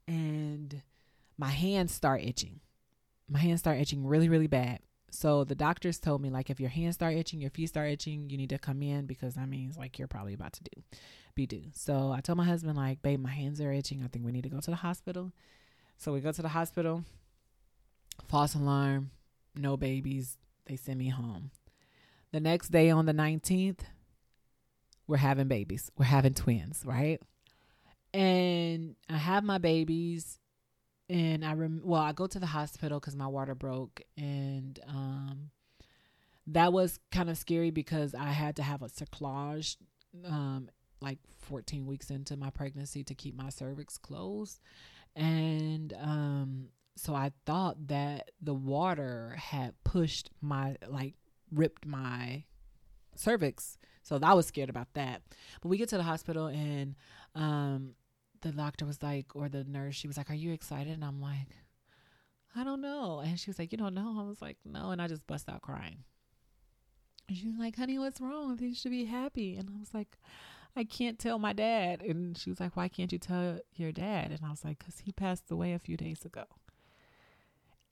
And 0.06 0.82
my 1.36 1.50
hands 1.50 1.92
start 1.92 2.22
itching. 2.22 2.60
My 3.28 3.38
hands 3.38 3.60
start 3.60 3.78
itching 3.78 4.06
really, 4.06 4.28
really 4.28 4.46
bad. 4.46 4.80
So 5.10 5.44
the 5.44 5.54
doctors 5.54 5.98
told 5.98 6.20
me 6.20 6.30
like 6.30 6.50
if 6.50 6.60
your 6.60 6.70
hands 6.70 6.94
start 6.94 7.14
itching, 7.14 7.40
your 7.40 7.50
feet 7.50 7.68
start 7.68 7.90
itching, 7.90 8.30
you 8.30 8.36
need 8.36 8.50
to 8.50 8.58
come 8.58 8.82
in 8.82 9.06
because 9.06 9.34
that 9.34 9.48
means 9.48 9.76
like 9.76 9.98
you're 9.98 10.08
probably 10.08 10.34
about 10.34 10.52
to 10.54 10.64
do 10.64 10.82
be 11.34 11.46
due. 11.46 11.70
So 11.72 12.12
I 12.12 12.20
told 12.20 12.38
my 12.38 12.44
husband 12.44 12.76
like, 12.76 13.02
babe, 13.02 13.20
my 13.20 13.30
hands 13.30 13.60
are 13.60 13.72
itching. 13.72 14.02
I 14.04 14.08
think 14.08 14.24
we 14.24 14.32
need 14.32 14.44
to 14.44 14.48
go 14.48 14.60
to 14.60 14.70
the 14.70 14.76
hospital. 14.76 15.32
So 15.96 16.12
we 16.12 16.20
go 16.20 16.32
to 16.32 16.42
the 16.42 16.48
hospital. 16.48 17.04
False 18.28 18.54
alarm, 18.54 19.10
no 19.56 19.76
babies. 19.76 20.36
They 20.66 20.76
send 20.76 20.98
me 20.98 21.08
home. 21.08 21.50
The 22.32 22.40
next 22.40 22.68
day 22.68 22.90
on 22.90 23.06
the 23.06 23.12
19th, 23.12 23.80
we're 25.10 25.16
having 25.16 25.48
babies. 25.48 25.90
We're 25.98 26.04
having 26.04 26.34
twins, 26.34 26.82
right? 26.84 27.20
And 28.14 28.94
I 29.08 29.16
have 29.16 29.42
my 29.42 29.58
babies 29.58 30.38
and 31.08 31.44
I 31.44 31.54
rem- 31.54 31.82
well, 31.84 32.00
I 32.00 32.12
go 32.12 32.28
to 32.28 32.38
the 32.38 32.46
hospital 32.46 33.00
cuz 33.00 33.16
my 33.16 33.26
water 33.26 33.56
broke 33.56 34.02
and 34.16 34.78
um 34.86 35.50
that 36.46 36.72
was 36.72 36.98
kind 37.10 37.28
of 37.28 37.36
scary 37.36 37.70
because 37.70 38.14
I 38.14 38.30
had 38.30 38.54
to 38.56 38.62
have 38.62 38.82
a 38.82 38.86
cerclage 38.86 39.76
um 40.24 40.70
like 41.00 41.18
14 41.38 41.86
weeks 41.86 42.10
into 42.10 42.36
my 42.36 42.50
pregnancy 42.50 43.02
to 43.04 43.14
keep 43.14 43.34
my 43.34 43.48
cervix 43.48 43.98
closed 43.98 44.60
and 45.16 45.92
um 45.94 46.68
so 46.96 47.14
I 47.14 47.32
thought 47.46 47.88
that 47.88 48.30
the 48.40 48.54
water 48.54 49.34
had 49.38 49.74
pushed 49.82 50.30
my 50.40 50.76
like 50.86 51.14
ripped 51.50 51.84
my 51.84 52.44
cervix. 53.16 53.78
So 54.10 54.18
I 54.20 54.34
was 54.34 54.46
scared 54.46 54.70
about 54.70 54.92
that. 54.94 55.22
But 55.62 55.68
we 55.68 55.78
get 55.78 55.88
to 55.90 55.96
the 55.96 56.02
hospital 56.02 56.46
and 56.46 56.96
um 57.36 57.94
the 58.42 58.50
doctor 58.50 58.84
was 58.84 59.02
like 59.02 59.36
or 59.36 59.48
the 59.48 59.62
nurse, 59.64 59.94
she 59.94 60.08
was 60.08 60.16
like, 60.16 60.30
Are 60.30 60.34
you 60.34 60.52
excited? 60.52 60.92
And 60.92 61.04
I'm 61.04 61.20
like, 61.20 61.46
I 62.56 62.64
don't 62.64 62.80
know. 62.80 63.20
And 63.20 63.38
she 63.38 63.50
was 63.50 63.58
like, 63.58 63.70
You 63.70 63.78
don't 63.78 63.94
know? 63.94 64.16
I 64.18 64.24
was 64.24 64.42
like, 64.42 64.56
No, 64.64 64.90
and 64.90 65.00
I 65.00 65.06
just 65.06 65.26
bust 65.28 65.48
out 65.48 65.62
crying. 65.62 65.98
And 67.28 67.38
she 67.38 67.46
was 67.46 67.56
like, 67.56 67.76
Honey, 67.76 67.98
what's 68.00 68.20
wrong? 68.20 68.58
You 68.60 68.74
should 68.74 68.90
be 68.90 69.04
happy. 69.04 69.56
And 69.56 69.70
I 69.70 69.78
was 69.78 69.94
like, 69.94 70.18
I 70.74 70.82
can't 70.82 71.18
tell 71.18 71.38
my 71.38 71.52
dad. 71.52 72.02
And 72.02 72.36
she 72.36 72.50
was 72.50 72.58
like, 72.58 72.76
Why 72.76 72.88
can't 72.88 73.12
you 73.12 73.18
tell 73.18 73.60
your 73.76 73.92
dad? 73.92 74.32
And 74.32 74.40
I 74.44 74.50
was 74.50 74.64
like, 74.64 74.80
Because 74.80 74.98
he 74.98 75.12
passed 75.12 75.52
away 75.52 75.72
a 75.72 75.78
few 75.78 75.96
days 75.96 76.24
ago. 76.24 76.46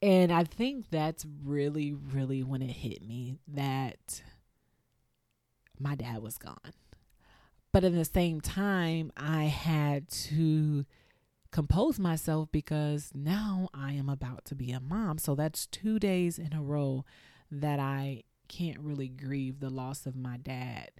And 0.01 0.33
I 0.33 0.43
think 0.43 0.89
that's 0.89 1.25
really, 1.45 1.93
really 1.93 2.43
when 2.43 2.61
it 2.61 2.71
hit 2.71 3.01
me 3.05 3.35
that 3.49 4.21
my 5.79 5.95
dad 5.95 6.21
was 6.21 6.37
gone. 6.37 6.73
But 7.71 7.83
at 7.83 7.93
the 7.93 8.05
same 8.05 8.41
time, 8.41 9.11
I 9.15 9.43
had 9.43 10.09
to 10.09 10.85
compose 11.51 11.99
myself 11.99 12.49
because 12.51 13.11
now 13.13 13.69
I 13.73 13.93
am 13.93 14.09
about 14.09 14.45
to 14.45 14.55
be 14.55 14.71
a 14.71 14.79
mom. 14.79 15.17
So 15.17 15.35
that's 15.35 15.65
two 15.67 15.99
days 15.99 16.39
in 16.39 16.53
a 16.53 16.61
row 16.61 17.05
that 17.51 17.79
I 17.79 18.23
can't 18.47 18.79
really 18.79 19.07
grieve 19.07 19.59
the 19.59 19.69
loss 19.69 20.05
of 20.05 20.15
my 20.15 20.37
dad. 20.37 20.91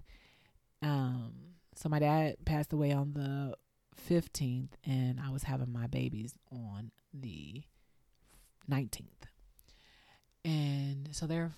Um, 0.82 1.32
so 1.74 1.88
my 1.88 1.98
dad 1.98 2.44
passed 2.44 2.72
away 2.72 2.92
on 2.92 3.12
the 3.14 3.56
15th, 4.08 4.70
and 4.84 5.20
I 5.20 5.30
was 5.30 5.44
having 5.44 5.72
my 5.72 5.86
babies 5.86 6.34
on 6.50 6.90
the 7.12 7.62
19th. 8.70 9.04
And 10.44 11.08
so 11.12 11.26
there 11.26 11.42
are 11.42 11.52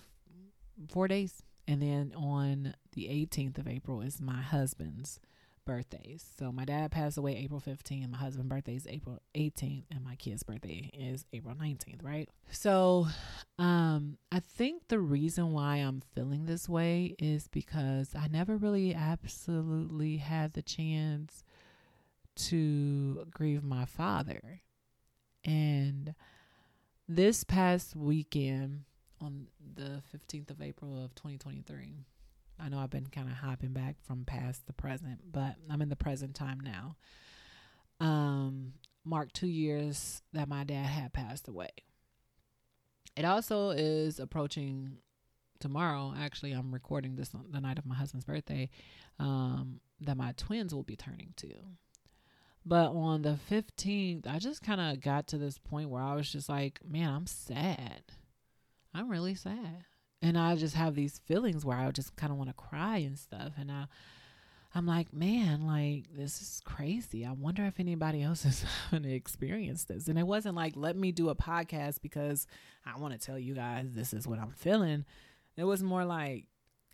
four 0.89 1.07
days. 1.07 1.43
And 1.67 1.81
then 1.81 2.13
on 2.15 2.75
the 2.93 3.05
18th 3.05 3.57
of 3.57 3.67
April 3.67 4.01
is 4.01 4.19
my 4.19 4.41
husband's 4.41 5.19
birthdays. 5.65 6.25
So 6.37 6.51
my 6.51 6.65
dad 6.65 6.91
passed 6.91 7.17
away 7.17 7.35
April 7.37 7.61
15th, 7.61 8.09
my 8.09 8.17
husband's 8.17 8.49
birthday 8.49 8.75
is 8.75 8.87
April 8.87 9.21
18th, 9.35 9.83
and 9.91 10.03
my 10.03 10.15
kid's 10.15 10.43
birthday 10.43 10.91
is 10.93 11.25
April 11.31 11.55
19th, 11.55 12.03
right? 12.03 12.29
So 12.51 13.07
um 13.57 14.17
I 14.31 14.39
think 14.39 14.87
the 14.87 14.99
reason 14.99 15.53
why 15.53 15.77
I'm 15.77 16.01
feeling 16.13 16.45
this 16.45 16.67
way 16.67 17.15
is 17.19 17.47
because 17.47 18.13
I 18.15 18.27
never 18.27 18.57
really 18.57 18.93
absolutely 18.93 20.17
had 20.17 20.53
the 20.53 20.61
chance 20.61 21.43
to 22.35 23.25
grieve 23.31 23.63
my 23.63 23.85
father. 23.85 24.61
And 25.45 26.15
this 27.07 27.43
past 27.43 27.95
weekend 27.95 28.83
on 29.23 29.47
the 29.75 30.01
15th 30.13 30.51
of 30.51 30.61
April 30.61 31.03
of 31.03 31.15
2023. 31.15 32.05
I 32.59 32.69
know 32.69 32.79
I've 32.79 32.89
been 32.89 33.07
kind 33.07 33.29
of 33.29 33.35
hopping 33.35 33.73
back 33.73 33.95
from 34.05 34.25
past 34.25 34.67
to 34.67 34.73
present, 34.73 35.31
but 35.31 35.55
I'm 35.69 35.81
in 35.81 35.89
the 35.89 35.95
present 35.95 36.35
time 36.35 36.59
now. 36.59 36.95
Um, 37.99 38.73
marked 39.03 39.33
two 39.35 39.47
years 39.47 40.21
that 40.33 40.47
my 40.47 40.63
dad 40.63 40.85
had 40.85 41.13
passed 41.13 41.47
away. 41.47 41.69
It 43.15 43.25
also 43.25 43.71
is 43.71 44.19
approaching 44.19 44.97
tomorrow. 45.59 46.13
Actually, 46.17 46.51
I'm 46.51 46.73
recording 46.73 47.15
this 47.15 47.33
on 47.33 47.45
the 47.51 47.61
night 47.61 47.79
of 47.79 47.85
my 47.85 47.95
husband's 47.95 48.25
birthday. 48.25 48.69
Um, 49.19 49.79
that 50.01 50.17
my 50.17 50.33
twins 50.37 50.73
will 50.73 50.83
be 50.83 50.95
turning 50.95 51.33
two. 51.35 51.55
But 52.65 52.91
on 52.91 53.23
the 53.23 53.37
15th, 53.51 54.25
I 54.27 54.39
just 54.39 54.61
kind 54.61 54.79
of 54.79 55.01
got 55.01 55.27
to 55.27 55.37
this 55.37 55.57
point 55.57 55.89
where 55.89 56.01
I 56.01 56.15
was 56.15 56.31
just 56.31 56.47
like, 56.49 56.79
man, 56.87 57.09
I'm 57.09 57.27
sad. 57.27 58.03
I'm 58.93 59.09
really 59.09 59.35
sad. 59.35 59.85
And 60.21 60.37
I 60.37 60.55
just 60.55 60.75
have 60.75 60.95
these 60.95 61.19
feelings 61.19 61.65
where 61.65 61.77
I 61.77 61.91
just 61.91 62.15
kind 62.15 62.31
of 62.31 62.37
want 62.37 62.49
to 62.49 62.53
cry 62.53 62.97
and 62.97 63.17
stuff. 63.17 63.53
And 63.59 63.71
I, 63.71 63.85
I'm 64.75 64.85
like, 64.85 65.13
man, 65.13 65.67
like 65.67 66.05
this 66.15 66.41
is 66.41 66.61
crazy. 66.63 67.25
I 67.25 67.33
wonder 67.33 67.65
if 67.65 67.79
anybody 67.79 68.23
else 68.23 68.45
is 68.45 68.65
going 68.91 69.03
to 69.03 69.13
experience 69.13 69.83
this. 69.83 70.07
And 70.07 70.17
it 70.17 70.25
wasn't 70.25 70.55
like, 70.55 70.73
let 70.75 70.95
me 70.95 71.11
do 71.11 71.29
a 71.29 71.35
podcast 71.35 72.01
because 72.01 72.47
I 72.85 72.97
want 72.99 73.19
to 73.19 73.23
tell 73.23 73.37
you 73.37 73.53
guys 73.53 73.91
this 73.91 74.13
is 74.13 74.27
what 74.27 74.39
I'm 74.39 74.51
feeling. 74.51 75.05
It 75.57 75.65
was 75.65 75.83
more 75.83 76.05
like, 76.05 76.45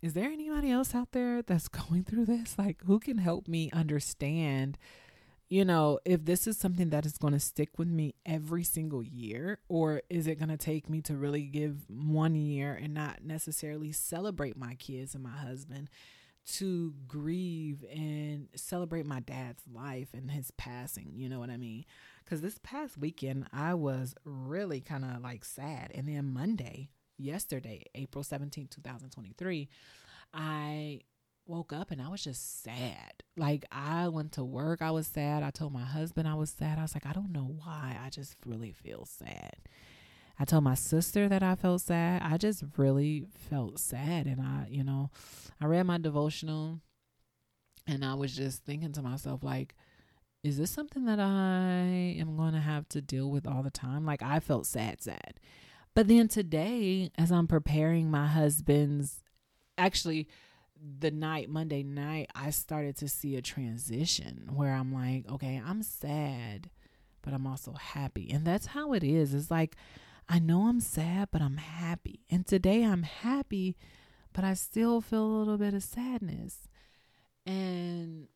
is 0.02 0.14
there 0.14 0.30
anybody 0.30 0.70
else 0.70 0.94
out 0.94 1.12
there 1.12 1.42
that's 1.42 1.68
going 1.68 2.04
through 2.04 2.26
this? 2.26 2.56
Like, 2.58 2.82
who 2.84 2.98
can 2.98 3.18
help 3.18 3.48
me 3.48 3.70
understand 3.72 4.76
you 5.50 5.64
know, 5.64 5.98
if 6.04 6.24
this 6.24 6.46
is 6.46 6.56
something 6.56 6.90
that 6.90 7.04
is 7.04 7.18
going 7.18 7.32
to 7.32 7.40
stick 7.40 7.76
with 7.76 7.88
me 7.88 8.14
every 8.24 8.62
single 8.62 9.02
year, 9.02 9.58
or 9.68 10.00
is 10.08 10.28
it 10.28 10.38
going 10.38 10.48
to 10.48 10.56
take 10.56 10.88
me 10.88 11.02
to 11.02 11.16
really 11.16 11.42
give 11.42 11.84
one 11.88 12.36
year 12.36 12.72
and 12.80 12.94
not 12.94 13.24
necessarily 13.24 13.90
celebrate 13.90 14.56
my 14.56 14.74
kids 14.74 15.12
and 15.12 15.24
my 15.24 15.30
husband 15.30 15.90
to 16.52 16.94
grieve 17.06 17.84
and 17.92 18.48
celebrate 18.54 19.04
my 19.04 19.18
dad's 19.18 19.64
life 19.66 20.10
and 20.14 20.30
his 20.30 20.52
passing? 20.52 21.10
You 21.16 21.28
know 21.28 21.40
what 21.40 21.50
I 21.50 21.56
mean? 21.56 21.84
Because 22.24 22.42
this 22.42 22.60
past 22.62 22.96
weekend, 22.96 23.48
I 23.52 23.74
was 23.74 24.14
really 24.24 24.80
kind 24.80 25.04
of 25.04 25.20
like 25.20 25.44
sad. 25.44 25.90
And 25.96 26.06
then 26.06 26.32
Monday, 26.32 26.90
yesterday, 27.18 27.82
April 27.96 28.22
17, 28.22 28.68
2023, 28.68 29.68
I 30.32 31.00
woke 31.50 31.72
up 31.72 31.90
and 31.90 32.00
I 32.00 32.08
was 32.08 32.22
just 32.22 32.62
sad. 32.62 33.22
Like 33.36 33.66
I 33.72 34.08
went 34.08 34.32
to 34.32 34.44
work, 34.44 34.80
I 34.80 34.92
was 34.92 35.06
sad. 35.08 35.42
I 35.42 35.50
told 35.50 35.72
my 35.72 35.82
husband 35.82 36.28
I 36.28 36.34
was 36.34 36.50
sad. 36.50 36.78
I 36.78 36.82
was 36.82 36.94
like, 36.94 37.04
I 37.04 37.12
don't 37.12 37.32
know 37.32 37.54
why. 37.62 37.98
I 38.02 38.08
just 38.08 38.36
really 38.46 38.70
feel 38.72 39.04
sad. 39.04 39.56
I 40.38 40.44
told 40.44 40.64
my 40.64 40.76
sister 40.76 41.28
that 41.28 41.42
I 41.42 41.56
felt 41.56 41.82
sad. 41.82 42.22
I 42.22 42.38
just 42.38 42.62
really 42.76 43.26
felt 43.50 43.78
sad 43.78 44.26
and 44.26 44.40
I, 44.40 44.68
you 44.70 44.84
know, 44.84 45.10
I 45.60 45.66
read 45.66 45.82
my 45.82 45.98
devotional 45.98 46.80
and 47.86 48.04
I 48.04 48.14
was 48.14 48.34
just 48.34 48.64
thinking 48.64 48.92
to 48.92 49.02
myself 49.02 49.42
like 49.42 49.74
is 50.42 50.56
this 50.56 50.70
something 50.70 51.04
that 51.04 51.20
I 51.20 52.16
am 52.18 52.36
going 52.36 52.54
to 52.54 52.60
have 52.60 52.88
to 52.90 53.02
deal 53.02 53.30
with 53.30 53.46
all 53.46 53.62
the 53.62 53.70
time? 53.70 54.06
Like 54.06 54.22
I 54.22 54.40
felt 54.40 54.64
sad 54.64 55.02
sad. 55.02 55.34
But 55.94 56.08
then 56.08 56.28
today 56.28 57.10
as 57.18 57.32
I'm 57.32 57.48
preparing 57.48 58.10
my 58.10 58.28
husband's 58.28 59.22
actually 59.76 60.28
the 60.98 61.10
night, 61.10 61.48
Monday 61.48 61.82
night, 61.82 62.30
I 62.34 62.50
started 62.50 62.96
to 62.98 63.08
see 63.08 63.36
a 63.36 63.42
transition 63.42 64.50
where 64.52 64.72
I'm 64.72 64.92
like, 64.92 65.30
okay, 65.30 65.60
I'm 65.64 65.82
sad, 65.82 66.70
but 67.22 67.34
I'm 67.34 67.46
also 67.46 67.72
happy. 67.72 68.30
And 68.30 68.46
that's 68.46 68.66
how 68.66 68.92
it 68.92 69.04
is. 69.04 69.34
It's 69.34 69.50
like, 69.50 69.76
I 70.28 70.38
know 70.38 70.68
I'm 70.68 70.80
sad, 70.80 71.28
but 71.30 71.42
I'm 71.42 71.56
happy. 71.58 72.20
And 72.30 72.46
today 72.46 72.84
I'm 72.84 73.02
happy, 73.02 73.76
but 74.32 74.44
I 74.44 74.54
still 74.54 75.00
feel 75.00 75.24
a 75.24 75.36
little 75.38 75.58
bit 75.58 75.74
of 75.74 75.82
sadness. 75.82 76.68
And 77.44 78.28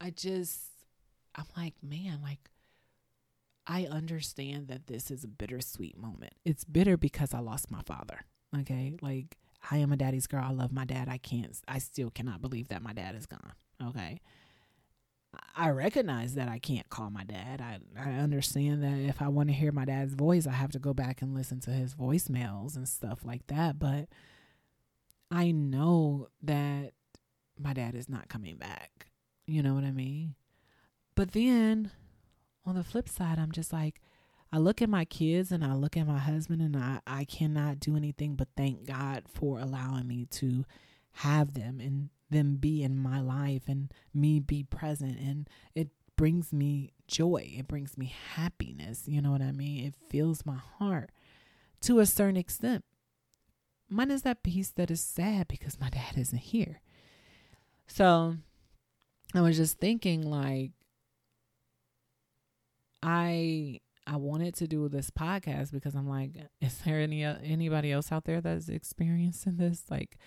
I 0.00 0.10
just, 0.10 0.60
I'm 1.34 1.44
like, 1.56 1.74
man, 1.82 2.20
like, 2.22 2.50
I 3.66 3.84
understand 3.84 4.68
that 4.68 4.86
this 4.86 5.10
is 5.10 5.22
a 5.22 5.28
bittersweet 5.28 5.96
moment. 5.96 6.32
It's 6.44 6.64
bitter 6.64 6.96
because 6.96 7.34
I 7.34 7.38
lost 7.40 7.70
my 7.70 7.82
father. 7.82 8.24
Okay. 8.58 8.94
Like, 9.00 9.36
I 9.70 9.78
am 9.78 9.92
a 9.92 9.96
daddy's 9.96 10.26
girl. 10.26 10.44
I 10.46 10.52
love 10.52 10.72
my 10.72 10.84
dad. 10.84 11.08
I 11.08 11.18
can't, 11.18 11.56
I 11.68 11.78
still 11.78 12.10
cannot 12.10 12.40
believe 12.40 12.68
that 12.68 12.82
my 12.82 12.92
dad 12.92 13.14
is 13.14 13.26
gone. 13.26 13.52
Okay. 13.82 14.20
I 15.56 15.70
recognize 15.70 16.34
that 16.34 16.48
I 16.48 16.58
can't 16.58 16.88
call 16.88 17.10
my 17.10 17.24
dad. 17.24 17.60
I, 17.60 17.78
I 17.98 18.14
understand 18.14 18.82
that 18.82 18.98
if 18.98 19.22
I 19.22 19.28
want 19.28 19.48
to 19.48 19.54
hear 19.54 19.70
my 19.70 19.84
dad's 19.84 20.14
voice, 20.14 20.46
I 20.46 20.52
have 20.52 20.72
to 20.72 20.78
go 20.78 20.92
back 20.92 21.22
and 21.22 21.34
listen 21.34 21.60
to 21.60 21.70
his 21.70 21.94
voicemails 21.94 22.76
and 22.76 22.88
stuff 22.88 23.20
like 23.24 23.46
that. 23.46 23.78
But 23.78 24.08
I 25.30 25.52
know 25.52 26.28
that 26.42 26.94
my 27.58 27.72
dad 27.74 27.94
is 27.94 28.08
not 28.08 28.28
coming 28.28 28.56
back. 28.56 29.06
You 29.46 29.62
know 29.62 29.74
what 29.74 29.84
I 29.84 29.92
mean? 29.92 30.34
But 31.14 31.32
then 31.32 31.92
on 32.64 32.74
the 32.74 32.84
flip 32.84 33.08
side, 33.08 33.38
I'm 33.38 33.52
just 33.52 33.72
like, 33.72 34.00
I 34.52 34.58
look 34.58 34.82
at 34.82 34.88
my 34.88 35.04
kids 35.04 35.52
and 35.52 35.64
I 35.64 35.74
look 35.74 35.96
at 35.96 36.06
my 36.06 36.18
husband 36.18 36.60
and 36.60 36.76
I, 36.76 37.00
I 37.06 37.24
cannot 37.24 37.78
do 37.78 37.96
anything 37.96 38.34
but 38.34 38.48
thank 38.56 38.86
God 38.86 39.24
for 39.32 39.60
allowing 39.60 40.08
me 40.08 40.26
to 40.32 40.64
have 41.12 41.54
them 41.54 41.80
and 41.80 42.10
them 42.30 42.56
be 42.56 42.82
in 42.82 42.96
my 42.96 43.20
life 43.20 43.62
and 43.68 43.92
me 44.14 44.40
be 44.40 44.62
present 44.64 45.18
and 45.18 45.48
it 45.74 45.88
brings 46.16 46.52
me 46.52 46.92
joy. 47.06 47.50
It 47.56 47.66
brings 47.66 47.96
me 47.96 48.12
happiness. 48.34 49.04
You 49.06 49.22
know 49.22 49.30
what 49.30 49.42
I 49.42 49.52
mean? 49.52 49.86
It 49.86 49.94
fills 50.10 50.44
my 50.44 50.58
heart 50.78 51.10
to 51.82 51.98
a 52.00 52.06
certain 52.06 52.36
extent. 52.36 52.84
Mine 53.88 54.10
is 54.10 54.22
that 54.22 54.42
piece 54.42 54.70
that 54.72 54.90
is 54.90 55.00
sad 55.00 55.48
because 55.48 55.80
my 55.80 55.90
dad 55.90 56.16
isn't 56.16 56.38
here. 56.38 56.80
So 57.86 58.36
I 59.34 59.40
was 59.40 59.56
just 59.56 59.78
thinking 59.78 60.22
like 60.22 60.72
I 63.02 63.80
I 64.10 64.16
wanted 64.16 64.56
to 64.56 64.66
do 64.66 64.88
this 64.88 65.08
podcast 65.08 65.70
because 65.70 65.94
I'm 65.94 66.08
like, 66.08 66.32
is 66.60 66.78
there 66.78 66.98
any 66.98 67.24
uh, 67.24 67.36
anybody 67.44 67.92
else 67.92 68.10
out 68.10 68.24
there 68.24 68.40
that's 68.40 68.68
experiencing 68.68 69.56
this? 69.56 69.84
Like, 69.88 70.18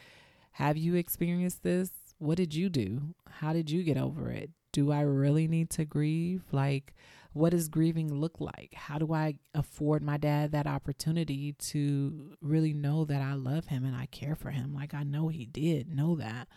have 0.54 0.78
you 0.78 0.96
experienced 0.96 1.64
this? 1.64 1.92
What 2.18 2.38
did 2.38 2.56
you 2.56 2.70
do? 2.70 3.14
How 3.30 3.52
did 3.52 3.70
you 3.70 3.84
get 3.84 3.98
over 3.98 4.32
it? 4.32 4.52
Do 4.72 4.94
I 4.94 5.02
really 5.02 5.50
need 5.50 5.70
to 5.72 5.84
grieve? 5.84 6.44
Like, 6.54 6.94
what 7.34 7.50
does 7.50 7.68
grieving 7.68 8.14
look 8.14 8.40
like? 8.40 8.74
How 8.74 9.00
do 9.00 9.14
I 9.14 9.36
afford 9.54 10.02
my 10.02 10.16
dad 10.16 10.54
that 10.54 10.66
opportunity 10.66 11.52
to 11.52 12.38
really 12.40 12.74
know 12.74 13.04
that 13.04 13.22
I 13.22 13.34
love 13.34 13.66
him 13.66 13.84
and 13.84 13.98
I 13.98 14.06
care 14.06 14.36
for 14.36 14.52
him? 14.52 14.74
Like, 14.74 14.94
I 14.94 15.04
know 15.04 15.28
he 15.28 15.46
did 15.46 15.94
know 15.94 16.16
that. 16.16 16.48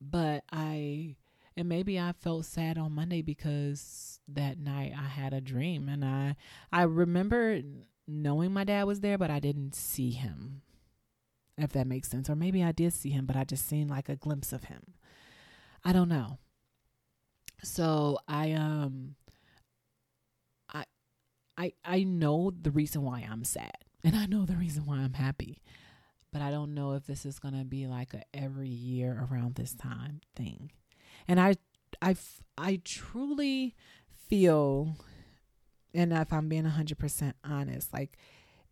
But 0.00 0.44
I, 0.52 1.16
and 1.56 1.68
maybe 1.68 1.98
I 1.98 2.12
felt 2.12 2.44
sad 2.44 2.78
on 2.78 2.92
Monday 2.92 3.22
because 3.22 4.20
that 4.28 4.58
night 4.58 4.92
I 4.98 5.08
had 5.08 5.32
a 5.32 5.40
dream 5.40 5.88
and 5.88 6.04
I, 6.04 6.36
I 6.72 6.82
remember 6.82 7.60
knowing 8.06 8.52
my 8.52 8.64
dad 8.64 8.84
was 8.84 9.00
there, 9.00 9.18
but 9.18 9.30
I 9.30 9.40
didn't 9.40 9.74
see 9.74 10.10
him 10.10 10.62
if 11.58 11.72
that 11.72 11.86
makes 11.86 12.08
sense. 12.08 12.28
Or 12.30 12.36
maybe 12.36 12.62
I 12.62 12.72
did 12.72 12.92
see 12.92 13.10
him, 13.10 13.26
but 13.26 13.36
I 13.36 13.44
just 13.44 13.68
seen 13.68 13.88
like 13.88 14.08
a 14.08 14.16
glimpse 14.16 14.52
of 14.52 14.64
him. 14.64 14.94
I 15.84 15.92
don't 15.92 16.08
know. 16.08 16.38
So 17.62 18.18
I 18.26 18.52
um 18.52 19.14
I 20.72 20.84
I 21.56 21.72
I 21.84 22.02
know 22.04 22.50
the 22.50 22.70
reason 22.70 23.02
why 23.02 23.26
I'm 23.28 23.44
sad. 23.44 23.72
And 24.04 24.16
I 24.16 24.26
know 24.26 24.44
the 24.44 24.56
reason 24.56 24.84
why 24.84 24.96
I'm 24.96 25.12
happy. 25.12 25.62
But 26.32 26.42
I 26.42 26.50
don't 26.50 26.74
know 26.74 26.94
if 26.94 27.06
this 27.06 27.24
is 27.24 27.38
going 27.38 27.56
to 27.56 27.64
be 27.64 27.86
like 27.86 28.14
a 28.14 28.24
every 28.34 28.68
year 28.68 29.28
around 29.30 29.54
this 29.54 29.74
time 29.74 30.22
thing. 30.34 30.72
And 31.28 31.40
I 31.40 31.56
I 32.00 32.16
I 32.58 32.80
truly 32.84 33.74
feel 34.28 34.96
and 35.94 36.12
if 36.12 36.32
I'm 36.32 36.48
being 36.48 36.64
100% 36.64 37.34
honest, 37.44 37.92
like 37.92 38.16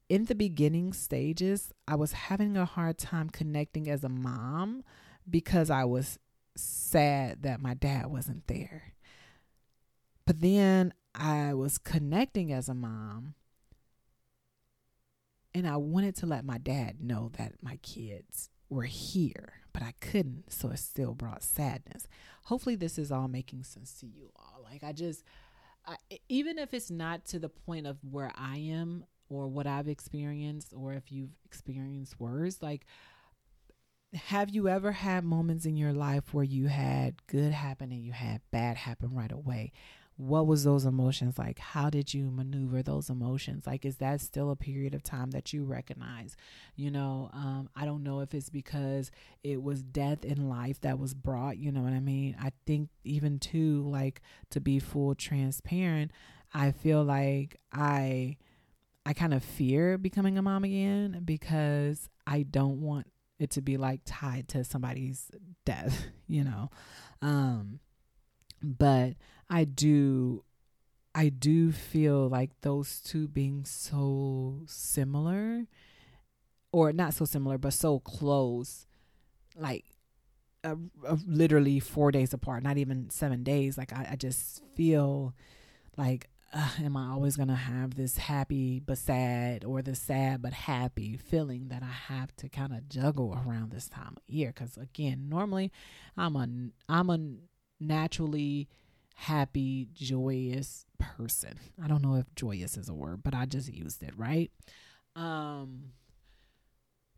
in 0.09 0.25
the 0.25 0.35
beginning 0.35 0.93
stages, 0.93 1.73
I 1.87 1.97
was 1.97 2.13
having 2.13 2.57
a 2.57 2.65
hard 2.65 2.99
time 2.99 3.29
connecting 3.29 3.89
as 3.91 4.03
a 4.03 4.09
mom 4.09 4.85
because 5.29 5.71
I 5.71 5.85
was 5.85 6.19
sad 6.57 7.43
that 7.43 7.61
my 7.61 7.75
dad 7.75 8.07
wasn't 8.07 8.47
there. 8.47 8.95
But 10.27 10.41
then 10.41 10.95
I 11.15 11.55
was 11.55 11.79
connecting 11.79 12.53
as 12.53 12.69
a 12.69 12.75
mom 12.75 13.35
and 15.55 15.67
I 15.67 15.77
wanted 15.77 16.17
to 16.17 16.27
let 16.27 16.45
my 16.45 16.59
dad 16.59 17.01
know 17.01 17.31
that 17.37 17.63
my 17.63 17.77
kids 17.83 18.51
were 18.69 18.85
here, 18.85 19.60
but 19.73 19.83
I 19.83 19.95
couldn't, 20.01 20.53
so 20.53 20.71
it 20.71 20.79
still 20.79 21.15
brought 21.15 21.43
sadness. 21.43 22.07
Hopefully, 22.45 22.77
this 22.77 22.99
is 22.99 23.13
all 23.13 23.29
making 23.29 23.65
sense 23.65 23.95
to 24.01 24.07
you 24.07 24.31
all. 24.37 24.65
Like, 24.65 24.83
I 24.83 24.93
just, 24.93 25.25
I, 25.87 25.97
even 26.29 26.59
if 26.59 26.75
it's 26.75 26.91
not 26.91 27.25
to 27.27 27.39
the 27.39 27.49
point 27.49 27.87
of 27.87 27.99
where 28.09 28.33
I 28.37 28.59
am 28.59 29.05
or 29.29 29.49
what 29.49 29.67
I've 29.67 29.89
experienced, 29.89 30.73
or 30.77 30.93
if 30.95 31.13
you've 31.13 31.37
experienced 31.45 32.19
worse, 32.19 32.61
like 32.61 32.87
have 34.15 34.51
you 34.51 34.69
ever 34.69 34.93
had 34.93 35.25
moments 35.25 35.65
in 35.65 35.77
your 35.77 35.93
life 35.93 36.35
where 36.35 36.45
you 36.45 36.67
had 36.67 37.27
good 37.27 37.53
happen 37.53 37.93
and 37.93 38.05
you 38.05 38.13
had 38.13 38.41
bad 38.51 38.77
happen 38.77 39.15
right 39.15 39.31
away? 39.31 39.73
What 40.21 40.47
was 40.47 40.65
those 40.65 40.85
emotions 40.85 41.39
like? 41.39 41.59
How 41.59 41.89
did 41.89 42.13
you 42.13 42.31
maneuver 42.31 42.83
those 42.83 43.09
emotions? 43.09 43.67
Like, 43.67 43.87
is 43.87 43.97
that 43.97 44.21
still 44.21 44.51
a 44.51 44.57
period 44.57 44.95
of 44.95 45.03
time 45.03 45.31
that 45.31 45.53
you 45.55 45.65
recognize? 45.65 46.37
You 46.77 46.91
know, 46.91 47.31
um, 47.33 47.71
I 47.75 47.87
don't 47.87 48.03
know 48.03 48.21
if 48.21 48.35
it's 48.35 48.51
because 48.51 49.11
it 49.43 49.63
was 49.63 49.83
death 49.83 50.25
in 50.25 50.49
life 50.51 50.81
that 50.83 50.99
was 50.99 51.15
brought, 51.15 51.57
you 51.57 51.73
know 51.73 51.81
what 51.81 51.95
I 51.95 52.01
mean? 52.01 52.37
I 52.39 52.53
think 52.67 52.91
even 53.03 53.39
too, 53.39 53.83
like, 53.89 54.21
to 54.51 54.61
be 54.61 54.79
full 54.79 55.15
transparent, 55.15 56.11
I 56.53 56.73
feel 56.73 57.03
like 57.03 57.57
I 57.73 58.37
I 59.07 59.15
kind 59.15 59.33
of 59.33 59.43
fear 59.43 59.97
becoming 59.97 60.37
a 60.37 60.43
mom 60.43 60.65
again 60.65 61.23
because 61.25 62.09
I 62.27 62.43
don't 62.43 62.81
want 62.81 63.07
it 63.39 63.51
to 63.53 63.63
be 63.63 63.79
like 63.79 64.03
tied 64.05 64.49
to 64.49 64.65
somebody's 64.65 65.31
death, 65.65 66.05
you 66.27 66.45
know. 66.45 66.71
Um 67.23 67.81
but 68.63 69.15
I 69.49 69.65
do 69.65 70.45
I 71.15 71.29
do 71.29 71.73
feel 71.73 72.29
like 72.29 72.51
those 72.61 73.01
two 73.01 73.27
being 73.27 73.65
so 73.65 74.63
similar 74.67 75.67
or 76.73 76.93
not 76.93 77.15
so 77.15 77.25
similar 77.25 77.59
but 77.59 77.73
so 77.73 77.99
close 77.99 78.87
like 79.57 79.85
uh, 80.63 80.77
uh, 81.07 81.17
literally 81.27 81.81
4 81.81 82.13
days 82.13 82.35
apart, 82.35 82.63
not 82.63 82.77
even 82.77 83.11
7 83.11 83.43
days 83.43 83.79
like 83.79 83.93
I, 83.93 84.11
I 84.13 84.17
just 84.17 84.63
feel 84.75 85.35
like 85.97 86.29
uh, 86.53 86.69
am 86.83 86.97
I 86.97 87.11
always 87.11 87.37
going 87.37 87.49
to 87.49 87.55
have 87.55 87.95
this 87.95 88.17
happy 88.17 88.81
but 88.81 88.99
sad 88.99 89.65
or 89.65 89.83
the 89.83 89.95
sad 89.95 90.43
but 90.43 90.53
happy 90.53 91.17
feeling 91.17 91.69
that 91.69 91.83
I 91.83 92.13
have 92.13 92.35
to 92.37 92.49
kind 92.49 92.73
of 92.73 92.89
juggle 92.89 93.39
around 93.47 93.71
this 93.71 93.89
time 93.89 94.15
of 94.17 94.23
year? 94.27 94.53
Cuz 94.53 94.77
again 94.77 95.29
normally 95.29 95.73
I'm 96.17 96.37
a 96.37 96.49
I'm 96.89 97.11
a 97.11 97.19
naturally 97.81 98.69
happy 99.15 99.89
joyous 99.93 100.87
person. 100.99 101.59
I 101.83 101.89
don't 101.89 102.03
know 102.03 102.17
if 102.17 102.35
joyous 102.35 102.77
is 102.77 102.89
a 102.89 102.95
word, 102.95 103.23
but 103.23 103.35
I 103.35 103.47
just 103.47 103.73
used 103.73 104.03
it, 104.03 104.13
right? 104.17 104.51
Um 105.17 105.93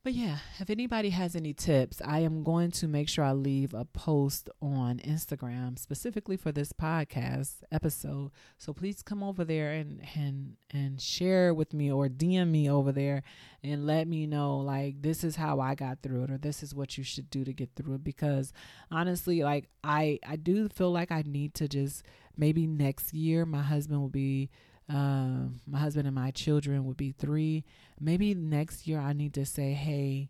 but 0.05 0.15
yeah, 0.15 0.39
if 0.59 0.69
anybody 0.69 1.11
has 1.11 1.37
any 1.37 1.53
tips, 1.53 2.03
I 2.05 2.21
am 2.21 2.43
going 2.43 2.73
to 2.73 2.89
make 2.89 3.09
sure 3.09 3.25
I 3.25 3.33
leave 3.33 3.73
a 3.73 3.85
post 3.85 4.51
on 4.61 4.99
Instagram 4.99 5.79
specifically 5.79 6.37
for 6.37 6.51
this 6.51 6.73
podcast 6.73 7.63
episode. 7.71 8.33
So 8.59 8.73
please 8.73 9.01
come 9.03 9.23
over 9.23 9.45
there 9.45 9.71
and 9.71 10.03
and 10.17 10.57
and 10.73 11.01
share 11.01 11.55
with 11.55 11.73
me 11.73 11.93
or 11.93 12.09
DM 12.09 12.51
me 12.51 12.69
over 12.69 12.91
there 12.91 13.23
and 13.63 13.87
let 13.87 14.09
me 14.09 14.27
know 14.27 14.57
like 14.57 15.03
this 15.03 15.23
is 15.23 15.37
how 15.37 15.61
I 15.61 15.77
got 15.77 16.03
through 16.03 16.25
it 16.25 16.31
or 16.33 16.39
this 16.39 16.65
is 16.65 16.75
what 16.75 16.99
you 16.99 17.05
should 17.05 17.31
do 17.31 17.45
to 17.45 17.53
get 17.53 17.71
through 17.77 17.95
it 17.95 18.05
because 18.05 18.53
honestly 18.91 19.45
like 19.45 19.69
I 19.85 20.19
I 20.27 20.35
do 20.35 20.69
feel 20.69 20.91
like 20.91 21.13
I 21.13 21.23
need 21.25 21.55
to 21.55 21.69
just 21.69 22.03
maybe 22.37 22.67
next 22.67 23.15
year 23.15 23.47
my 23.47 23.63
husband 23.63 24.01
will 24.01 24.09
be 24.09 24.51
uh, 24.89 25.49
my 25.67 25.79
husband 25.79 26.07
and 26.07 26.15
my 26.15 26.31
children 26.31 26.85
would 26.85 26.97
be 26.97 27.13
three. 27.13 27.65
Maybe 28.01 28.35
next 28.35 28.87
year 28.87 28.99
I 28.99 29.13
need 29.13 29.35
to 29.35 29.47
say, 29.47 29.73
hey, 29.73 30.29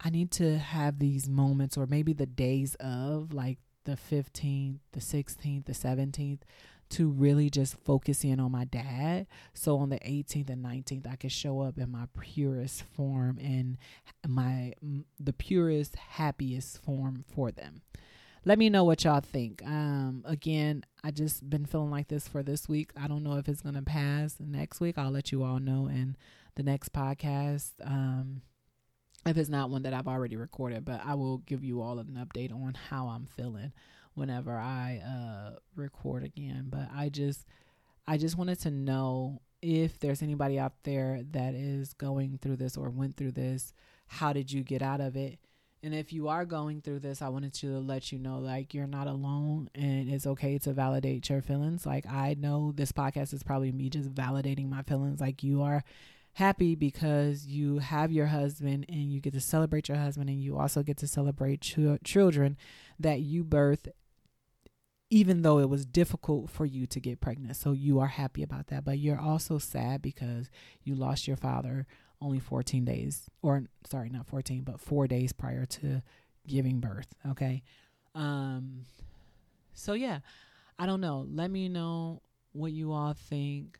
I 0.00 0.10
need 0.10 0.30
to 0.32 0.58
have 0.58 0.98
these 0.98 1.28
moments, 1.28 1.76
or 1.76 1.86
maybe 1.86 2.12
the 2.12 2.26
days 2.26 2.74
of 2.76 3.32
like 3.32 3.58
the 3.84 3.96
15th, 3.96 4.78
the 4.92 5.00
16th, 5.00 5.66
the 5.66 5.72
17th, 5.72 6.40
to 6.90 7.08
really 7.08 7.48
just 7.48 7.76
focus 7.84 8.24
in 8.24 8.38
on 8.38 8.52
my 8.52 8.64
dad. 8.64 9.26
So 9.54 9.78
on 9.78 9.88
the 9.88 9.98
18th 10.00 10.50
and 10.50 10.64
19th, 10.64 11.10
I 11.10 11.16
could 11.16 11.32
show 11.32 11.60
up 11.60 11.78
in 11.78 11.90
my 11.90 12.06
purest 12.18 12.82
form 12.82 13.38
and 13.42 13.78
my 14.26 14.74
the 15.18 15.32
purest, 15.32 15.96
happiest 15.96 16.82
form 16.82 17.24
for 17.34 17.50
them 17.50 17.82
let 18.44 18.58
me 18.58 18.68
know 18.68 18.84
what 18.84 19.04
y'all 19.04 19.20
think. 19.20 19.62
Um, 19.64 20.22
again, 20.26 20.84
I 21.02 21.10
just 21.10 21.48
been 21.48 21.64
feeling 21.66 21.90
like 21.90 22.08
this 22.08 22.28
for 22.28 22.42
this 22.42 22.68
week. 22.68 22.90
I 23.00 23.08
don't 23.08 23.22
know 23.22 23.36
if 23.38 23.48
it's 23.48 23.62
gonna 23.62 23.82
pass 23.82 24.36
next 24.38 24.80
week. 24.80 24.98
I'll 24.98 25.10
let 25.10 25.32
you 25.32 25.42
all 25.42 25.58
know 25.58 25.86
in 25.86 26.16
the 26.56 26.62
next 26.62 26.92
podcast. 26.92 27.72
Um, 27.84 28.42
if 29.26 29.38
it's 29.38 29.48
not 29.48 29.70
one 29.70 29.82
that 29.82 29.94
I've 29.94 30.08
already 30.08 30.36
recorded, 30.36 30.84
but 30.84 31.00
I 31.04 31.14
will 31.14 31.38
give 31.38 31.64
you 31.64 31.80
all 31.80 31.98
an 31.98 32.18
update 32.22 32.52
on 32.52 32.74
how 32.90 33.08
I'm 33.08 33.26
feeling 33.26 33.72
whenever 34.14 34.52
I 34.52 35.02
uh 35.04 35.58
record 35.74 36.24
again. 36.24 36.66
But 36.68 36.88
I 36.94 37.08
just 37.08 37.46
I 38.06 38.18
just 38.18 38.36
wanted 38.36 38.60
to 38.60 38.70
know 38.70 39.40
if 39.62 39.98
there's 39.98 40.22
anybody 40.22 40.58
out 40.58 40.74
there 40.82 41.22
that 41.30 41.54
is 41.54 41.94
going 41.94 42.38
through 42.42 42.56
this 42.56 42.76
or 42.76 42.90
went 42.90 43.16
through 43.16 43.32
this, 43.32 43.72
how 44.06 44.34
did 44.34 44.52
you 44.52 44.62
get 44.62 44.82
out 44.82 45.00
of 45.00 45.16
it? 45.16 45.38
And 45.84 45.94
if 45.94 46.14
you 46.14 46.28
are 46.28 46.46
going 46.46 46.80
through 46.80 47.00
this, 47.00 47.20
I 47.20 47.28
wanted 47.28 47.52
to 47.54 47.78
let 47.78 48.10
you 48.10 48.18
know 48.18 48.38
like 48.38 48.72
you're 48.72 48.86
not 48.86 49.06
alone 49.06 49.68
and 49.74 50.08
it's 50.08 50.26
okay 50.26 50.56
to 50.60 50.72
validate 50.72 51.28
your 51.28 51.42
feelings. 51.42 51.84
Like 51.84 52.06
I 52.06 52.34
know 52.38 52.72
this 52.74 52.90
podcast 52.90 53.34
is 53.34 53.42
probably 53.42 53.70
me 53.70 53.90
just 53.90 54.14
validating 54.14 54.70
my 54.70 54.80
feelings 54.80 55.20
like 55.20 55.42
you 55.42 55.60
are 55.60 55.84
happy 56.32 56.74
because 56.74 57.46
you 57.46 57.80
have 57.80 58.10
your 58.10 58.26
husband 58.26 58.86
and 58.88 59.12
you 59.12 59.20
get 59.20 59.34
to 59.34 59.40
celebrate 59.40 59.90
your 59.90 59.98
husband 59.98 60.30
and 60.30 60.40
you 60.40 60.56
also 60.56 60.82
get 60.82 60.96
to 60.98 61.06
celebrate 61.06 61.60
ch- 61.60 62.02
children 62.02 62.56
that 62.98 63.20
you 63.20 63.44
birth 63.44 63.86
even 65.10 65.42
though 65.42 65.58
it 65.58 65.68
was 65.68 65.84
difficult 65.84 66.50
for 66.50 66.64
you 66.64 66.86
to 66.86 66.98
get 66.98 67.20
pregnant. 67.20 67.56
So 67.56 67.72
you 67.72 68.00
are 68.00 68.08
happy 68.08 68.42
about 68.42 68.68
that, 68.68 68.84
but 68.84 68.98
you're 68.98 69.20
also 69.20 69.58
sad 69.58 70.02
because 70.02 70.50
you 70.82 70.94
lost 70.94 71.28
your 71.28 71.36
father 71.36 71.86
only 72.20 72.38
14 72.38 72.84
days 72.84 73.28
or 73.42 73.64
sorry, 73.88 74.08
not 74.08 74.26
14, 74.26 74.62
but 74.62 74.80
4 74.80 75.06
days 75.06 75.32
prior 75.32 75.66
to 75.66 76.02
giving 76.46 76.80
birth, 76.80 77.08
okay? 77.30 77.62
Um 78.14 78.84
so 79.72 79.92
yeah, 79.94 80.20
I 80.78 80.86
don't 80.86 81.00
know. 81.00 81.26
Let 81.28 81.50
me 81.50 81.68
know 81.68 82.22
what 82.52 82.72
you 82.72 82.92
all 82.92 83.14
think. 83.14 83.78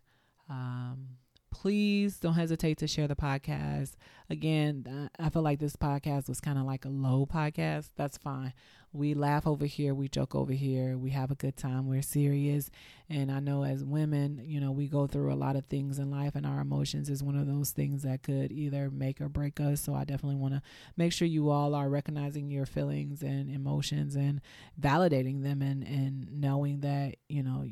Um 0.49 1.09
please 1.54 2.18
don't 2.18 2.34
hesitate 2.34 2.78
to 2.78 2.88
share 2.88 3.06
the 3.06 3.14
podcast. 3.14 3.92
Again, 4.28 5.08
I 5.20 5.28
feel 5.28 5.42
like 5.42 5.60
this 5.60 5.76
podcast 5.76 6.28
was 6.28 6.40
kind 6.40 6.58
of 6.58 6.64
like 6.64 6.84
a 6.84 6.88
low 6.88 7.26
podcast. 7.26 7.90
That's 7.96 8.18
fine 8.18 8.52
we 8.94 9.12
laugh 9.12 9.44
over 9.44 9.66
here, 9.66 9.92
we 9.92 10.08
joke 10.08 10.36
over 10.36 10.52
here, 10.52 10.96
we 10.96 11.10
have 11.10 11.32
a 11.32 11.34
good 11.34 11.56
time, 11.56 11.88
we're 11.88 12.00
serious. 12.00 12.70
And 13.10 13.30
I 13.30 13.40
know 13.40 13.64
as 13.64 13.84
women, 13.84 14.40
you 14.44 14.60
know, 14.60 14.70
we 14.70 14.86
go 14.86 15.08
through 15.08 15.32
a 15.32 15.34
lot 15.34 15.56
of 15.56 15.66
things 15.66 15.98
in 15.98 16.12
life, 16.12 16.36
and 16.36 16.46
our 16.46 16.60
emotions 16.60 17.10
is 17.10 17.22
one 17.22 17.36
of 17.36 17.48
those 17.48 17.72
things 17.72 18.02
that 18.02 18.22
could 18.22 18.52
either 18.52 18.90
make 18.90 19.20
or 19.20 19.28
break 19.28 19.58
us. 19.58 19.80
So 19.80 19.94
I 19.94 20.04
definitely 20.04 20.36
want 20.36 20.54
to 20.54 20.62
make 20.96 21.12
sure 21.12 21.26
you 21.26 21.50
all 21.50 21.74
are 21.74 21.88
recognizing 21.88 22.50
your 22.50 22.66
feelings 22.66 23.22
and 23.22 23.50
emotions 23.50 24.14
and 24.14 24.40
validating 24.80 25.42
them 25.42 25.60
and, 25.60 25.82
and 25.82 26.40
knowing 26.40 26.80
that, 26.80 27.16
you 27.28 27.42
know, 27.42 27.66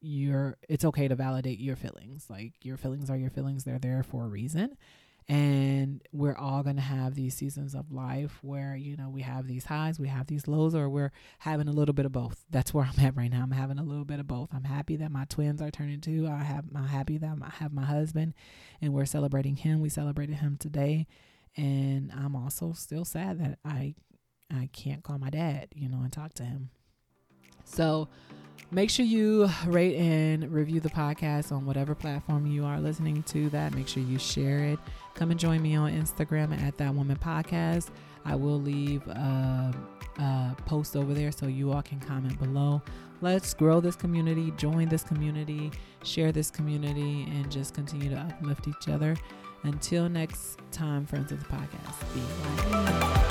you're 0.00 0.56
it's 0.68 0.84
okay 0.84 1.08
to 1.08 1.14
validate 1.14 1.58
your 1.60 1.76
feelings. 1.76 2.26
Like 2.28 2.52
your 2.62 2.76
feelings 2.76 3.10
are 3.10 3.16
your 3.16 3.30
feelings, 3.30 3.64
they're 3.64 3.78
there 3.78 4.02
for 4.02 4.24
a 4.24 4.28
reason. 4.28 4.76
And 5.28 6.02
we're 6.12 6.36
all 6.36 6.64
going 6.64 6.76
to 6.76 6.82
have 6.82 7.14
these 7.14 7.34
seasons 7.34 7.74
of 7.74 7.92
life 7.92 8.38
where 8.42 8.74
you 8.74 8.96
know 8.96 9.08
we 9.08 9.22
have 9.22 9.46
these 9.46 9.66
highs 9.66 10.00
we 10.00 10.08
have 10.08 10.26
these 10.26 10.48
lows 10.48 10.74
or 10.74 10.88
we're 10.88 11.12
having 11.38 11.68
a 11.68 11.72
little 11.72 11.92
bit 11.92 12.06
of 12.06 12.12
both. 12.12 12.44
That's 12.50 12.74
where 12.74 12.84
i'm 12.98 13.04
at 13.04 13.16
right 13.16 13.30
now. 13.30 13.42
I'm 13.42 13.52
having 13.52 13.78
a 13.78 13.84
little 13.84 14.04
bit 14.04 14.20
of 14.20 14.26
both. 14.26 14.48
I'm 14.52 14.64
happy 14.64 14.96
that 14.96 15.12
my 15.12 15.26
twins 15.26 15.62
are 15.62 15.70
turning 15.70 16.00
two. 16.00 16.26
I 16.28 16.42
have 16.42 16.64
i'm 16.74 16.86
happy 16.86 17.18
that 17.18 17.38
i 17.42 17.50
have 17.62 17.72
my 17.72 17.84
husband 17.84 18.34
and 18.80 18.92
we're 18.92 19.06
celebrating 19.06 19.56
him. 19.56 19.80
We 19.80 19.88
celebrated 19.88 20.36
him 20.36 20.56
today. 20.58 21.06
And 21.56 22.12
i'm 22.12 22.34
also 22.34 22.72
still 22.72 23.04
sad 23.04 23.40
that 23.40 23.58
i 23.64 23.94
i 24.52 24.68
can't 24.72 25.02
call 25.02 25.18
my 25.18 25.30
dad 25.30 25.68
you 25.74 25.88
know 25.88 26.00
and 26.00 26.12
talk 26.12 26.34
to 26.34 26.44
him. 26.44 26.70
So 27.64 28.08
Make 28.72 28.88
sure 28.88 29.04
you 29.04 29.48
rate 29.66 29.96
and 29.96 30.50
review 30.52 30.78
the 30.78 30.90
podcast 30.90 31.50
on 31.50 31.66
whatever 31.66 31.94
platform 31.94 32.46
you 32.46 32.64
are 32.64 32.80
listening 32.80 33.22
to 33.24 33.50
that. 33.50 33.74
Make 33.74 33.88
sure 33.88 34.02
you 34.02 34.18
share 34.18 34.64
it. 34.64 34.78
Come 35.14 35.30
and 35.32 35.40
join 35.40 35.60
me 35.60 35.74
on 35.74 35.92
Instagram 35.92 36.56
at 36.62 36.76
That 36.78 36.94
Woman 36.94 37.16
Podcast. 37.16 37.88
I 38.24 38.36
will 38.36 38.60
leave 38.60 39.06
a, 39.08 39.74
a 40.18 40.56
post 40.66 40.94
over 40.96 41.14
there 41.14 41.32
so 41.32 41.46
you 41.46 41.72
all 41.72 41.82
can 41.82 41.98
comment 41.98 42.38
below. 42.38 42.80
Let's 43.22 43.54
grow 43.54 43.80
this 43.80 43.96
community, 43.96 44.52
join 44.56 44.88
this 44.88 45.02
community, 45.02 45.72
share 46.04 46.32
this 46.32 46.50
community, 46.50 47.26
and 47.28 47.50
just 47.50 47.74
continue 47.74 48.08
to 48.10 48.16
uplift 48.16 48.68
each 48.68 48.88
other. 48.88 49.16
Until 49.64 50.08
next 50.08 50.58
time, 50.72 51.04
friends 51.06 51.32
of 51.32 51.40
the 51.40 51.46
podcast, 51.46 52.14
be 52.14 52.20
right. 52.72 53.29